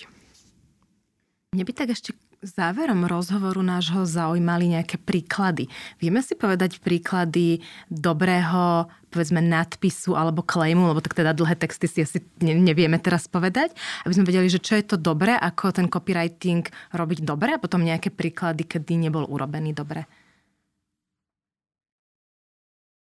[1.55, 2.11] Mne by tak ešte
[2.45, 5.65] záverom rozhovoru nášho zaujímali nejaké príklady.
[5.97, 11.99] Vieme si povedať príklady dobrého, povedzme, nadpisu alebo claimu, lebo tak teda dlhé texty si
[12.05, 13.73] asi nevieme teraz povedať,
[14.05, 17.81] aby sme vedeli, že čo je to dobré, ako ten copywriting robiť dobre a potom
[17.81, 20.05] nejaké príklady, kedy nebol urobený dobre.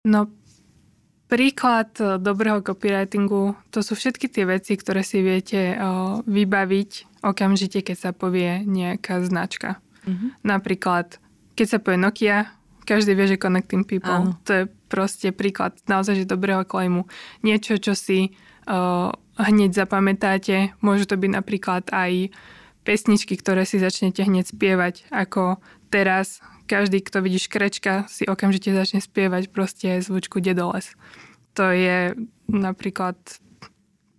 [0.01, 0.33] No,
[1.31, 5.75] príklad e, dobrého copywritingu, to sú všetky tie veci, ktoré si viete e,
[6.27, 9.79] vybaviť okamžite, keď sa povie nejaká značka.
[10.03, 10.29] Mm-hmm.
[10.43, 11.23] Napríklad,
[11.55, 12.51] keď sa povie Nokia,
[12.83, 14.11] každý vie, že Connecting People.
[14.11, 14.35] Áno.
[14.43, 17.07] To je proste príklad naozaj že dobrého klejmu.
[17.45, 18.35] Niečo, čo si
[18.67, 20.75] uh, hneď zapamätáte.
[20.81, 22.33] Môžu to byť napríklad aj
[22.81, 25.61] pesničky, ktoré si začnete hneď spievať, ako
[25.93, 26.41] teraz
[26.71, 30.95] každý, kto vidí škrečka, si okamžite začne spievať proste zvučku Dedoles.
[31.59, 32.15] To je
[32.47, 33.19] napríklad,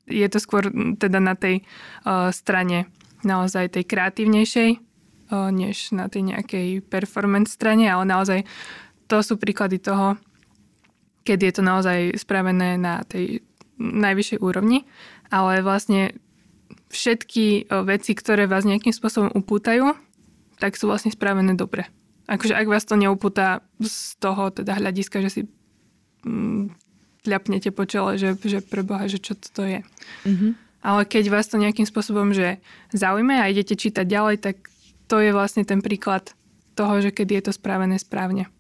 [0.04, 0.68] je to skôr
[1.00, 1.64] teda na tej
[2.04, 2.92] uh, strane
[3.24, 8.44] naozaj tej kreatívnejšej, uh, než na tej nejakej performance strane, ale naozaj
[9.08, 10.20] to sú príklady toho,
[11.24, 13.40] keď je to naozaj spravené na tej
[13.80, 14.84] najvyššej úrovni,
[15.32, 16.12] ale vlastne
[16.92, 19.96] všetky veci, ktoré vás nejakým spôsobom upútajú,
[20.60, 21.88] tak sú vlastne spravené dobre
[22.26, 25.42] akože ak vás to neupúta z toho teda hľadiska, že si
[26.22, 26.74] mm,
[27.26, 29.80] ľapnete po čele, že, že preboha, že čo to je.
[30.26, 30.52] Mm-hmm.
[30.82, 32.58] Ale keď vás to nejakým spôsobom, že
[32.90, 34.66] zaujme a idete čítať ďalej, tak
[35.06, 36.34] to je vlastne ten príklad
[36.74, 38.50] toho, že kedy je to spravené správne.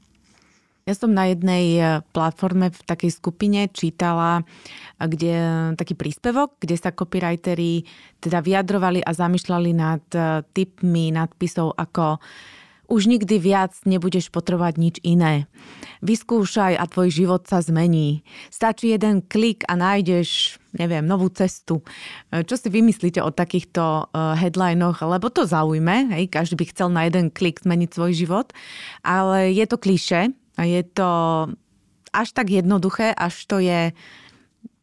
[0.82, 4.42] Ja som na jednej e, platforme v takej skupine čítala
[4.98, 5.34] kde,
[5.74, 7.86] taký príspevok, kde sa copywriteri
[8.22, 10.04] teda vyjadrovali a zamýšľali nad
[10.54, 12.22] typmi nadpisov ako
[12.92, 15.48] už nikdy viac nebudeš potrebovať nič iné.
[16.04, 18.20] Vyskúšaj a tvoj život sa zmení.
[18.52, 21.80] Stačí jeden klik a nájdeš, neviem, novú cestu.
[22.28, 25.00] Čo si vymyslíte o takýchto eh, headlinoch?
[25.00, 28.52] Lebo to zaujme, hej, každý by chcel na jeden klik zmeniť svoj život,
[29.00, 31.10] ale je to kliše je to
[32.12, 33.96] až tak jednoduché, až to je,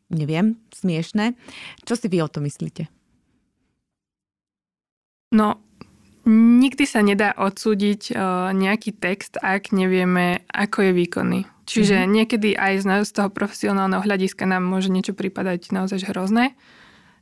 [0.10, 1.38] neviem, smiešné.
[1.86, 2.90] Čo si vy o to myslíte?
[5.30, 5.62] No,
[6.30, 8.14] Nikdy sa nedá odsúdiť
[8.54, 11.42] nejaký text, ak nevieme, ako je výkonný.
[11.66, 12.14] Čiže mm-hmm.
[12.14, 16.58] niekedy aj z, z toho profesionálneho hľadiska nám môže niečo pripadať naozaj hrozné,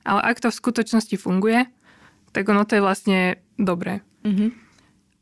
[0.07, 1.67] ale ak to v skutočnosti funguje,
[2.31, 3.19] tak ono to je vlastne
[3.59, 4.03] dobré.
[4.23, 4.49] Mm-hmm.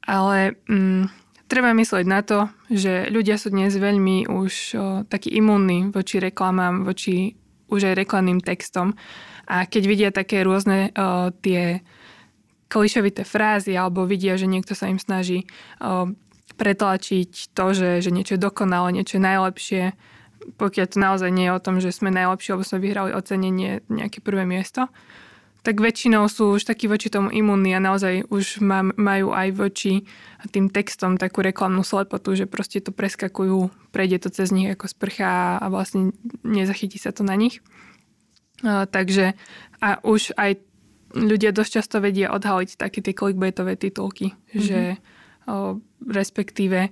[0.05, 1.03] Ale mm,
[1.49, 4.57] treba myslieť na to, že ľudia sú dnes veľmi už o,
[5.09, 7.33] takí imúnni voči reklamám, voči
[7.69, 8.93] už aj reklamným textom.
[9.49, 11.81] A keď vidia také rôzne o, tie
[12.75, 15.47] klišovité frázy alebo vidia, že niekto sa im snaží
[16.59, 19.83] pretlačiť to, že, že niečo je dokonalé, niečo je najlepšie,
[20.59, 24.19] pokiaľ to naozaj nie je o tom, že sme najlepšie, alebo sme vyhrali ocenenie nejaké
[24.19, 24.91] prvé miesto,
[25.65, 28.61] tak väčšinou sú už takí voči tomu imunní a naozaj už
[28.93, 30.05] majú aj voči
[30.53, 35.57] tým textom takú reklamnú slepotu, že proste to preskakujú, prejde to cez nich ako sprcha
[35.57, 36.13] a vlastne
[36.45, 37.65] nezachytí sa to na nich.
[38.61, 39.33] Takže
[39.81, 40.61] a už aj
[41.15, 44.59] ľudia dosť často vedia odhaliť také tie clickbaitové titulky, mm-hmm.
[44.59, 44.79] že
[45.47, 46.91] o, respektíve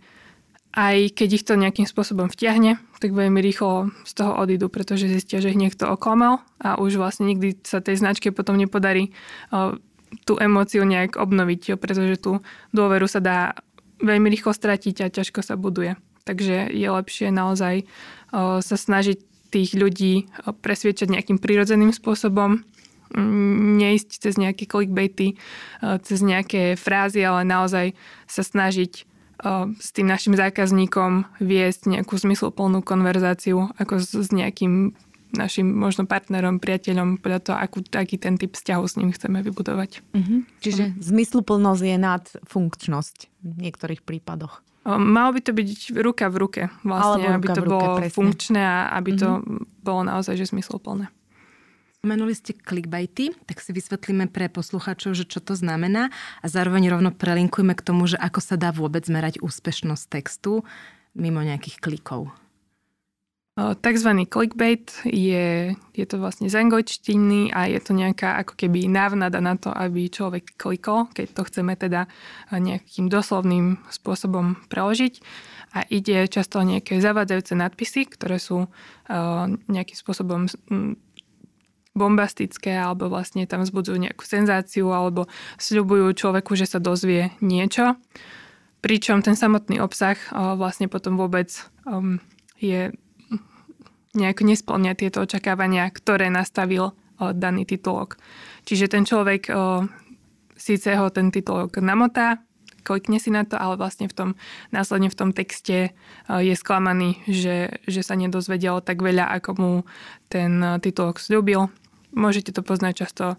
[0.73, 5.37] aj keď ich to nejakým spôsobom vtiahne, tak veľmi rýchlo z toho odídu, pretože zistia,
[5.37, 9.13] že ich niekto oklamal a už vlastne nikdy sa tej značke potom nepodarí
[9.53, 9.77] o,
[10.25, 12.41] tú emóciu nejak obnoviť, pretože tú
[12.73, 13.39] dôveru sa dá
[14.01, 15.99] veľmi rýchlo stratiť a ťažko sa buduje.
[16.23, 17.83] Takže je lepšie naozaj
[18.33, 19.19] o, sa snažiť
[19.53, 20.33] tých ľudí
[20.65, 22.65] presviečať nejakým prirodzeným spôsobom,
[23.79, 27.93] neísť cez nejaké clickbaity, eh, cez nejaké frázy, ale naozaj
[28.25, 34.97] sa snažiť eh, s tým našim zákazníkom viesť nejakú zmysluplnú konverzáciu ako s, s nejakým
[35.33, 40.05] našim možno partnerom, priateľom, podľa toho, akú, aký ten typ vzťahu s ním chceme vybudovať.
[40.13, 40.39] Mm-hmm.
[40.61, 40.95] Čiže mm.
[41.01, 44.61] zmysluplnosť je nad funkčnosť v niektorých prípadoch.
[44.85, 48.13] Malo by to byť ruka v ruke, vlastne, Alebo aby to ruke, bolo presne.
[48.13, 49.23] funkčné a aby mm-hmm.
[49.23, 49.29] to
[49.81, 51.07] bolo naozaj že zmysluplné.
[52.03, 56.11] Menuli ste clickbaity, tak si vysvetlíme pre poslucháčov, že čo to znamená
[56.43, 60.67] a zároveň rovno prelinkujme k tomu, že ako sa dá vôbec merať úspešnosť textu
[61.15, 62.35] mimo nejakých klikov.
[63.55, 69.39] Takzvaný clickbait je, je to vlastne z angličtiny a je to nejaká ako keby návnada
[69.39, 72.11] na to, aby človek klikol, keď to chceme teda
[72.49, 75.23] nejakým doslovným spôsobom preložiť.
[75.77, 78.67] A ide často nejaké zavádzajúce nadpisy, ktoré sú
[79.69, 80.49] nejakým spôsobom
[81.93, 85.29] bombastické alebo vlastne tam vzbudzujú nejakú senzáciu alebo
[85.61, 87.97] sľubujú človeku, že sa dozvie niečo.
[88.83, 90.17] Pričom ten samotný obsah
[90.57, 91.53] vlastne potom vôbec
[91.85, 92.19] um,
[92.59, 92.91] je
[94.13, 98.21] nejak nesplňa tieto očakávania, ktoré nastavil daný titulok.
[98.67, 99.49] Čiže ten človek
[100.53, 102.37] síce ho ten titulok namotá,
[102.83, 104.29] klikne si na to, ale vlastne v tom,
[104.69, 105.95] následne v tom texte
[106.27, 109.73] je sklamaný, že, že sa nedozvedel tak veľa, ako mu
[110.27, 111.73] ten titulok slúbil
[112.13, 113.37] Môžete to poznať často e,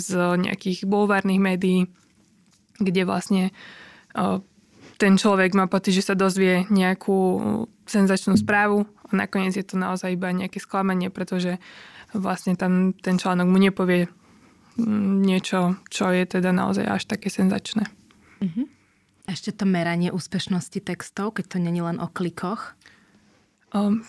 [0.00, 0.10] z
[0.40, 1.92] nejakých bulvárnych médií,
[2.80, 3.52] kde vlastne
[4.16, 4.40] e,
[4.96, 7.18] ten človek má pocit, že sa dozvie nejakú
[7.84, 11.60] senzačnú správu a nakoniec je to naozaj iba nejaké sklamanie, pretože
[12.16, 14.08] vlastne tam ten článok mu nepovie
[15.22, 17.88] niečo, čo je teda naozaj až také senzačné.
[18.40, 18.68] Uh-huh.
[19.24, 22.76] Ešte to meranie úspešnosti textov, keď to není len o klikoch?
[23.72, 24.04] Um,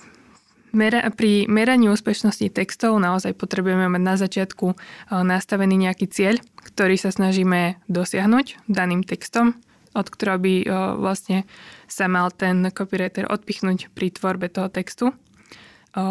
[0.76, 4.76] Mera, pri meraní úspešnosti textov naozaj potrebujeme mať na začiatku e,
[5.12, 9.56] nastavený nejaký cieľ, ktorý sa snažíme dosiahnuť daným textom,
[9.96, 10.66] od ktorého by e,
[11.00, 11.48] vlastne
[11.88, 15.06] sa mal ten copywriter odpichnúť pri tvorbe toho textu.
[15.12, 15.16] E,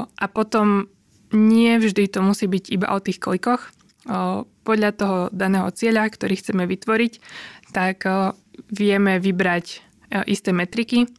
[0.08, 0.88] a potom
[1.36, 3.74] nie vždy to musí byť iba o tých klikoch.
[4.62, 7.12] Podľa toho daného cieľa, ktorý chceme vytvoriť,
[7.74, 8.06] tak
[8.70, 9.82] vieme vybrať
[10.30, 11.10] isté metriky,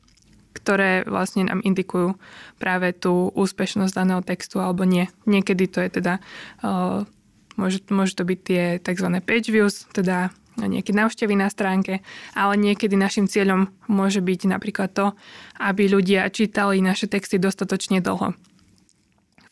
[0.67, 2.19] ktoré vlastne nám indikujú
[2.59, 5.07] práve tú úspešnosť daného textu alebo nie.
[5.23, 6.19] Niekedy to je teda,
[6.59, 7.07] uh,
[7.55, 9.07] môže, môže to byť tie tzv.
[9.23, 12.03] page views, teda nejaké návštevy na stránke,
[12.35, 15.15] ale niekedy našim cieľom môže byť napríklad to,
[15.55, 18.35] aby ľudia čítali naše texty dostatočne dlho.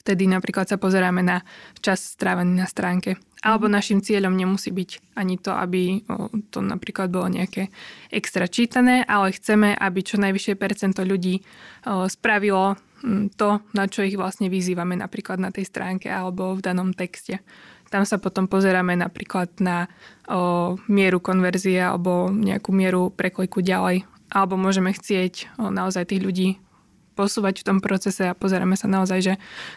[0.03, 1.47] Vtedy napríklad sa pozeráme na
[1.79, 3.15] čas strávený na stránke.
[3.45, 6.01] Alebo našim cieľom nemusí byť ani to, aby
[6.49, 7.69] to napríklad bolo nejaké
[8.09, 11.45] extra čítané, ale chceme, aby čo najvyššie percento ľudí
[12.09, 12.73] spravilo
[13.37, 17.45] to, na čo ich vlastne vyzývame napríklad na tej stránke alebo v danom texte.
[17.93, 19.85] Tam sa potom pozeráme napríklad na
[20.25, 24.09] o, mieru konverzie alebo nejakú mieru prekliku ďalej.
[24.33, 26.49] Alebo môžeme chcieť o, naozaj tých ľudí
[27.13, 29.33] posúvať v tom procese a pozeráme sa naozaj, že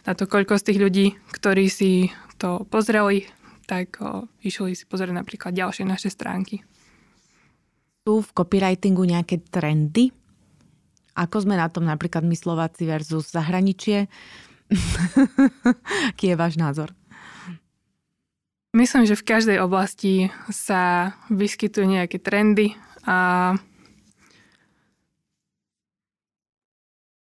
[0.08, 1.06] na to, koľko z tých ľudí,
[1.36, 2.08] ktorí si
[2.40, 3.28] to pozreli,
[3.68, 6.64] tak o, išli si pozrieť napríklad ďalšie naše stránky.
[8.08, 10.08] Sú v copywritingu nejaké trendy?
[11.12, 14.08] Ako sme na tom napríklad my Slováci versus zahraničie?
[16.16, 16.96] Aký je váš názor?
[18.72, 23.56] Myslím, že v každej oblasti sa vyskytujú nejaké trendy a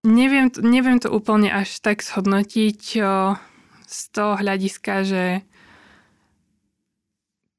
[0.07, 2.81] neviem, neviem to úplne až tak zhodnotiť
[3.87, 5.25] z toho hľadiska, že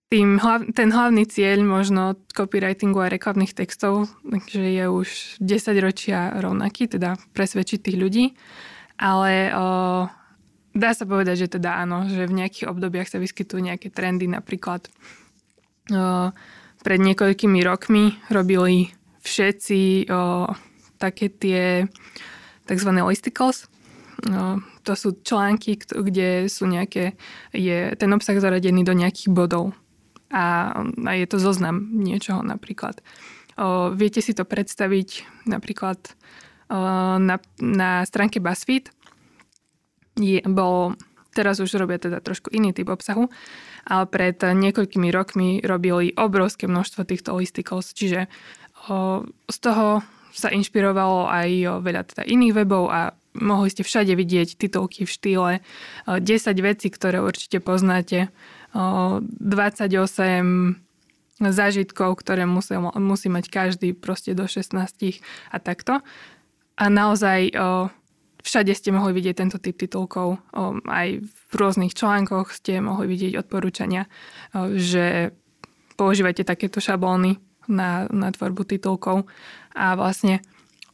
[0.08, 0.40] tým,
[0.72, 4.08] ten hlavný cieľ možno copywritingu a reklamných textov,
[4.48, 5.08] že je už
[5.44, 8.26] 10 ročia rovnaký, teda presvedčiť tých ľudí,
[8.96, 9.66] ale o,
[10.72, 14.88] dá sa povedať, že teda áno, že v nejakých obdobiach sa vyskytujú nejaké trendy, napríklad
[15.92, 16.32] o,
[16.88, 18.96] pred niekoľkými rokmi robili
[19.28, 20.48] všetci o,
[20.96, 21.84] také tie
[22.64, 22.90] tzv.
[23.04, 23.68] listicles,
[24.26, 27.14] No, to sú články, kde sú nejaké,
[27.54, 29.78] je ten obsah zaradený do nejakých bodov
[30.32, 33.00] a, a je to zoznam niečoho napríklad.
[33.58, 36.12] O, viete si to predstaviť napríklad o,
[37.18, 38.92] na, na stránke BuzzFeed.
[40.18, 40.98] Je, bol,
[41.32, 43.30] teraz už robia teda trošku iný typ obsahu,
[43.88, 48.28] ale pred niekoľkými rokmi robili obrovské množstvo týchto listicles, čiže
[48.90, 50.04] o, z toho
[50.38, 51.50] sa inšpirovalo aj
[51.82, 55.52] veľa teda iných webov a mohli ste všade vidieť titulky v štýle
[56.06, 56.22] 10
[56.62, 58.30] vecí, ktoré určite poznáte
[58.78, 60.78] 28
[61.38, 65.22] zážitkov, ktoré musí, musí mať každý proste do 16
[65.54, 66.02] a takto.
[66.78, 67.54] A naozaj
[68.42, 70.38] všade ste mohli vidieť tento typ titulkov.
[70.88, 74.08] Aj v rôznych článkoch ste mohli vidieť odporúčania,
[74.78, 75.36] že
[75.98, 79.28] používajte takéto šablóny na, na tvorbu titulkov.
[79.78, 80.42] A vlastne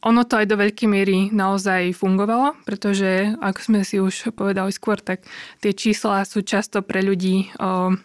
[0.04, 5.00] ono to aj do veľkej miery naozaj fungovalo, pretože ako sme si už povedali skôr,
[5.00, 5.24] tak
[5.64, 7.96] tie čísla sú často pre ľudí o,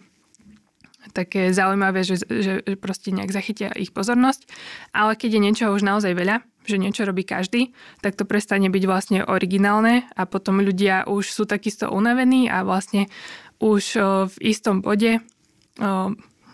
[1.12, 4.48] také zaujímavé, že, že proste nejak zachytia ich pozornosť.
[4.96, 8.84] Ale keď je niečo už naozaj veľa, že niečo robí každý, tak to prestane byť
[8.88, 13.12] vlastne originálne a potom ľudia už sú takisto unavení a vlastne
[13.60, 14.00] už
[14.32, 15.20] v istom bode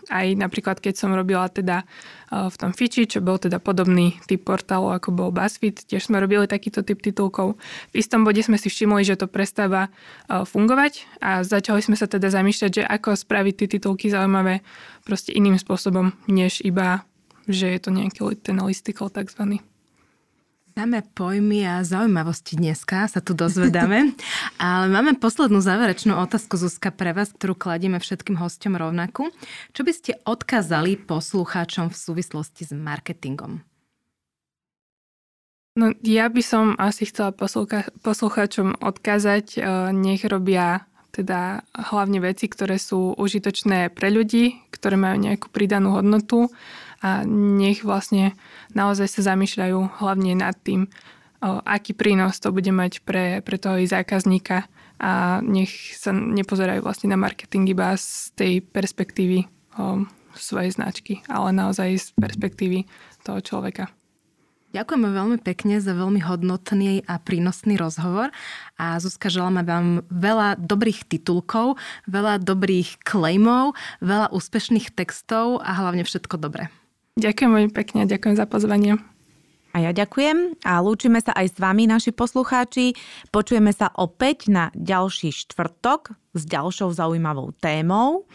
[0.06, 1.82] aj napríklad, keď som robila teda
[2.26, 6.50] v tom Fiči, čo bol teda podobný typ portálu, ako bol BuzzFeed, tiež sme robili
[6.50, 7.54] takýto typ titulkov.
[7.90, 9.94] V istom bode sme si všimli, že to prestáva
[10.26, 14.66] fungovať a začali sme sa teda zamýšľať, že ako spraviť tie titulky zaujímavé
[15.06, 17.06] proste iným spôsobom, než iba,
[17.46, 19.62] že je to nejaký ten listicle takzvaný.
[20.76, 24.12] Samé pojmy a zaujímavosti dneska sa tu dozvedáme,
[24.60, 29.32] ale máme poslednú záverečnú otázku Zuzka pre vás, ktorú kladieme všetkým hostom rovnakú.
[29.72, 33.64] Čo by ste odkázali poslucháčom v súvislosti s marketingom?
[35.80, 39.60] No, ja by som asi chcela poslucha- poslucháčom odkázať, e,
[39.96, 46.52] nech robia teda hlavne veci, ktoré sú užitočné pre ľudí, ktoré majú nejakú pridanú hodnotu
[47.04, 48.32] a nech vlastne
[48.72, 50.88] naozaj sa zamýšľajú hlavne nad tým,
[51.44, 54.64] aký prínos to bude mať pre, pre toho zákazníka
[54.96, 59.44] a nech sa nepozerajú vlastne na marketing iba z tej perspektívy
[60.36, 62.88] svojej značky, ale naozaj z perspektívy
[63.24, 63.92] toho človeka.
[64.76, 68.28] Ďakujeme veľmi pekne za veľmi hodnotný a prínosný rozhovor
[68.76, 73.72] a Zuzka želáme vám veľa dobrých titulkov, veľa dobrých claimov,
[74.04, 76.68] veľa úspešných textov a hlavne všetko dobré.
[77.16, 79.00] Ďakujem veľmi pekne ďakujem za pozvanie.
[79.72, 82.92] A ja ďakujem a lúčime sa aj s vami, naši poslucháči.
[83.32, 88.28] Počujeme sa opäť na ďalší štvrtok s ďalšou zaujímavou témou.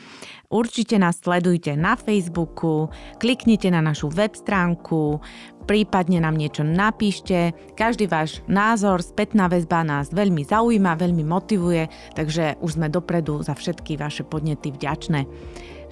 [0.50, 2.90] Určite nás sledujte na Facebooku,
[3.22, 5.22] kliknite na našu web stránku,
[5.70, 7.54] prípadne nám niečo napíšte.
[7.78, 11.86] Každý váš názor, spätná väzba nás veľmi zaujíma, veľmi motivuje,
[12.18, 15.30] takže už sme dopredu za všetky vaše podnety vďačné.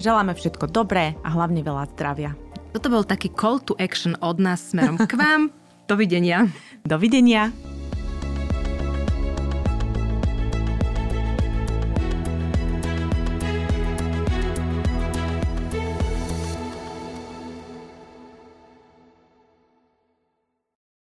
[0.02, 2.34] Želáme všetko dobré a hlavne veľa zdravia.
[2.70, 5.50] Toto bol taký call to action od nás smerom k vám.
[5.90, 6.46] Dovidenia.
[6.86, 7.50] Dovidenia.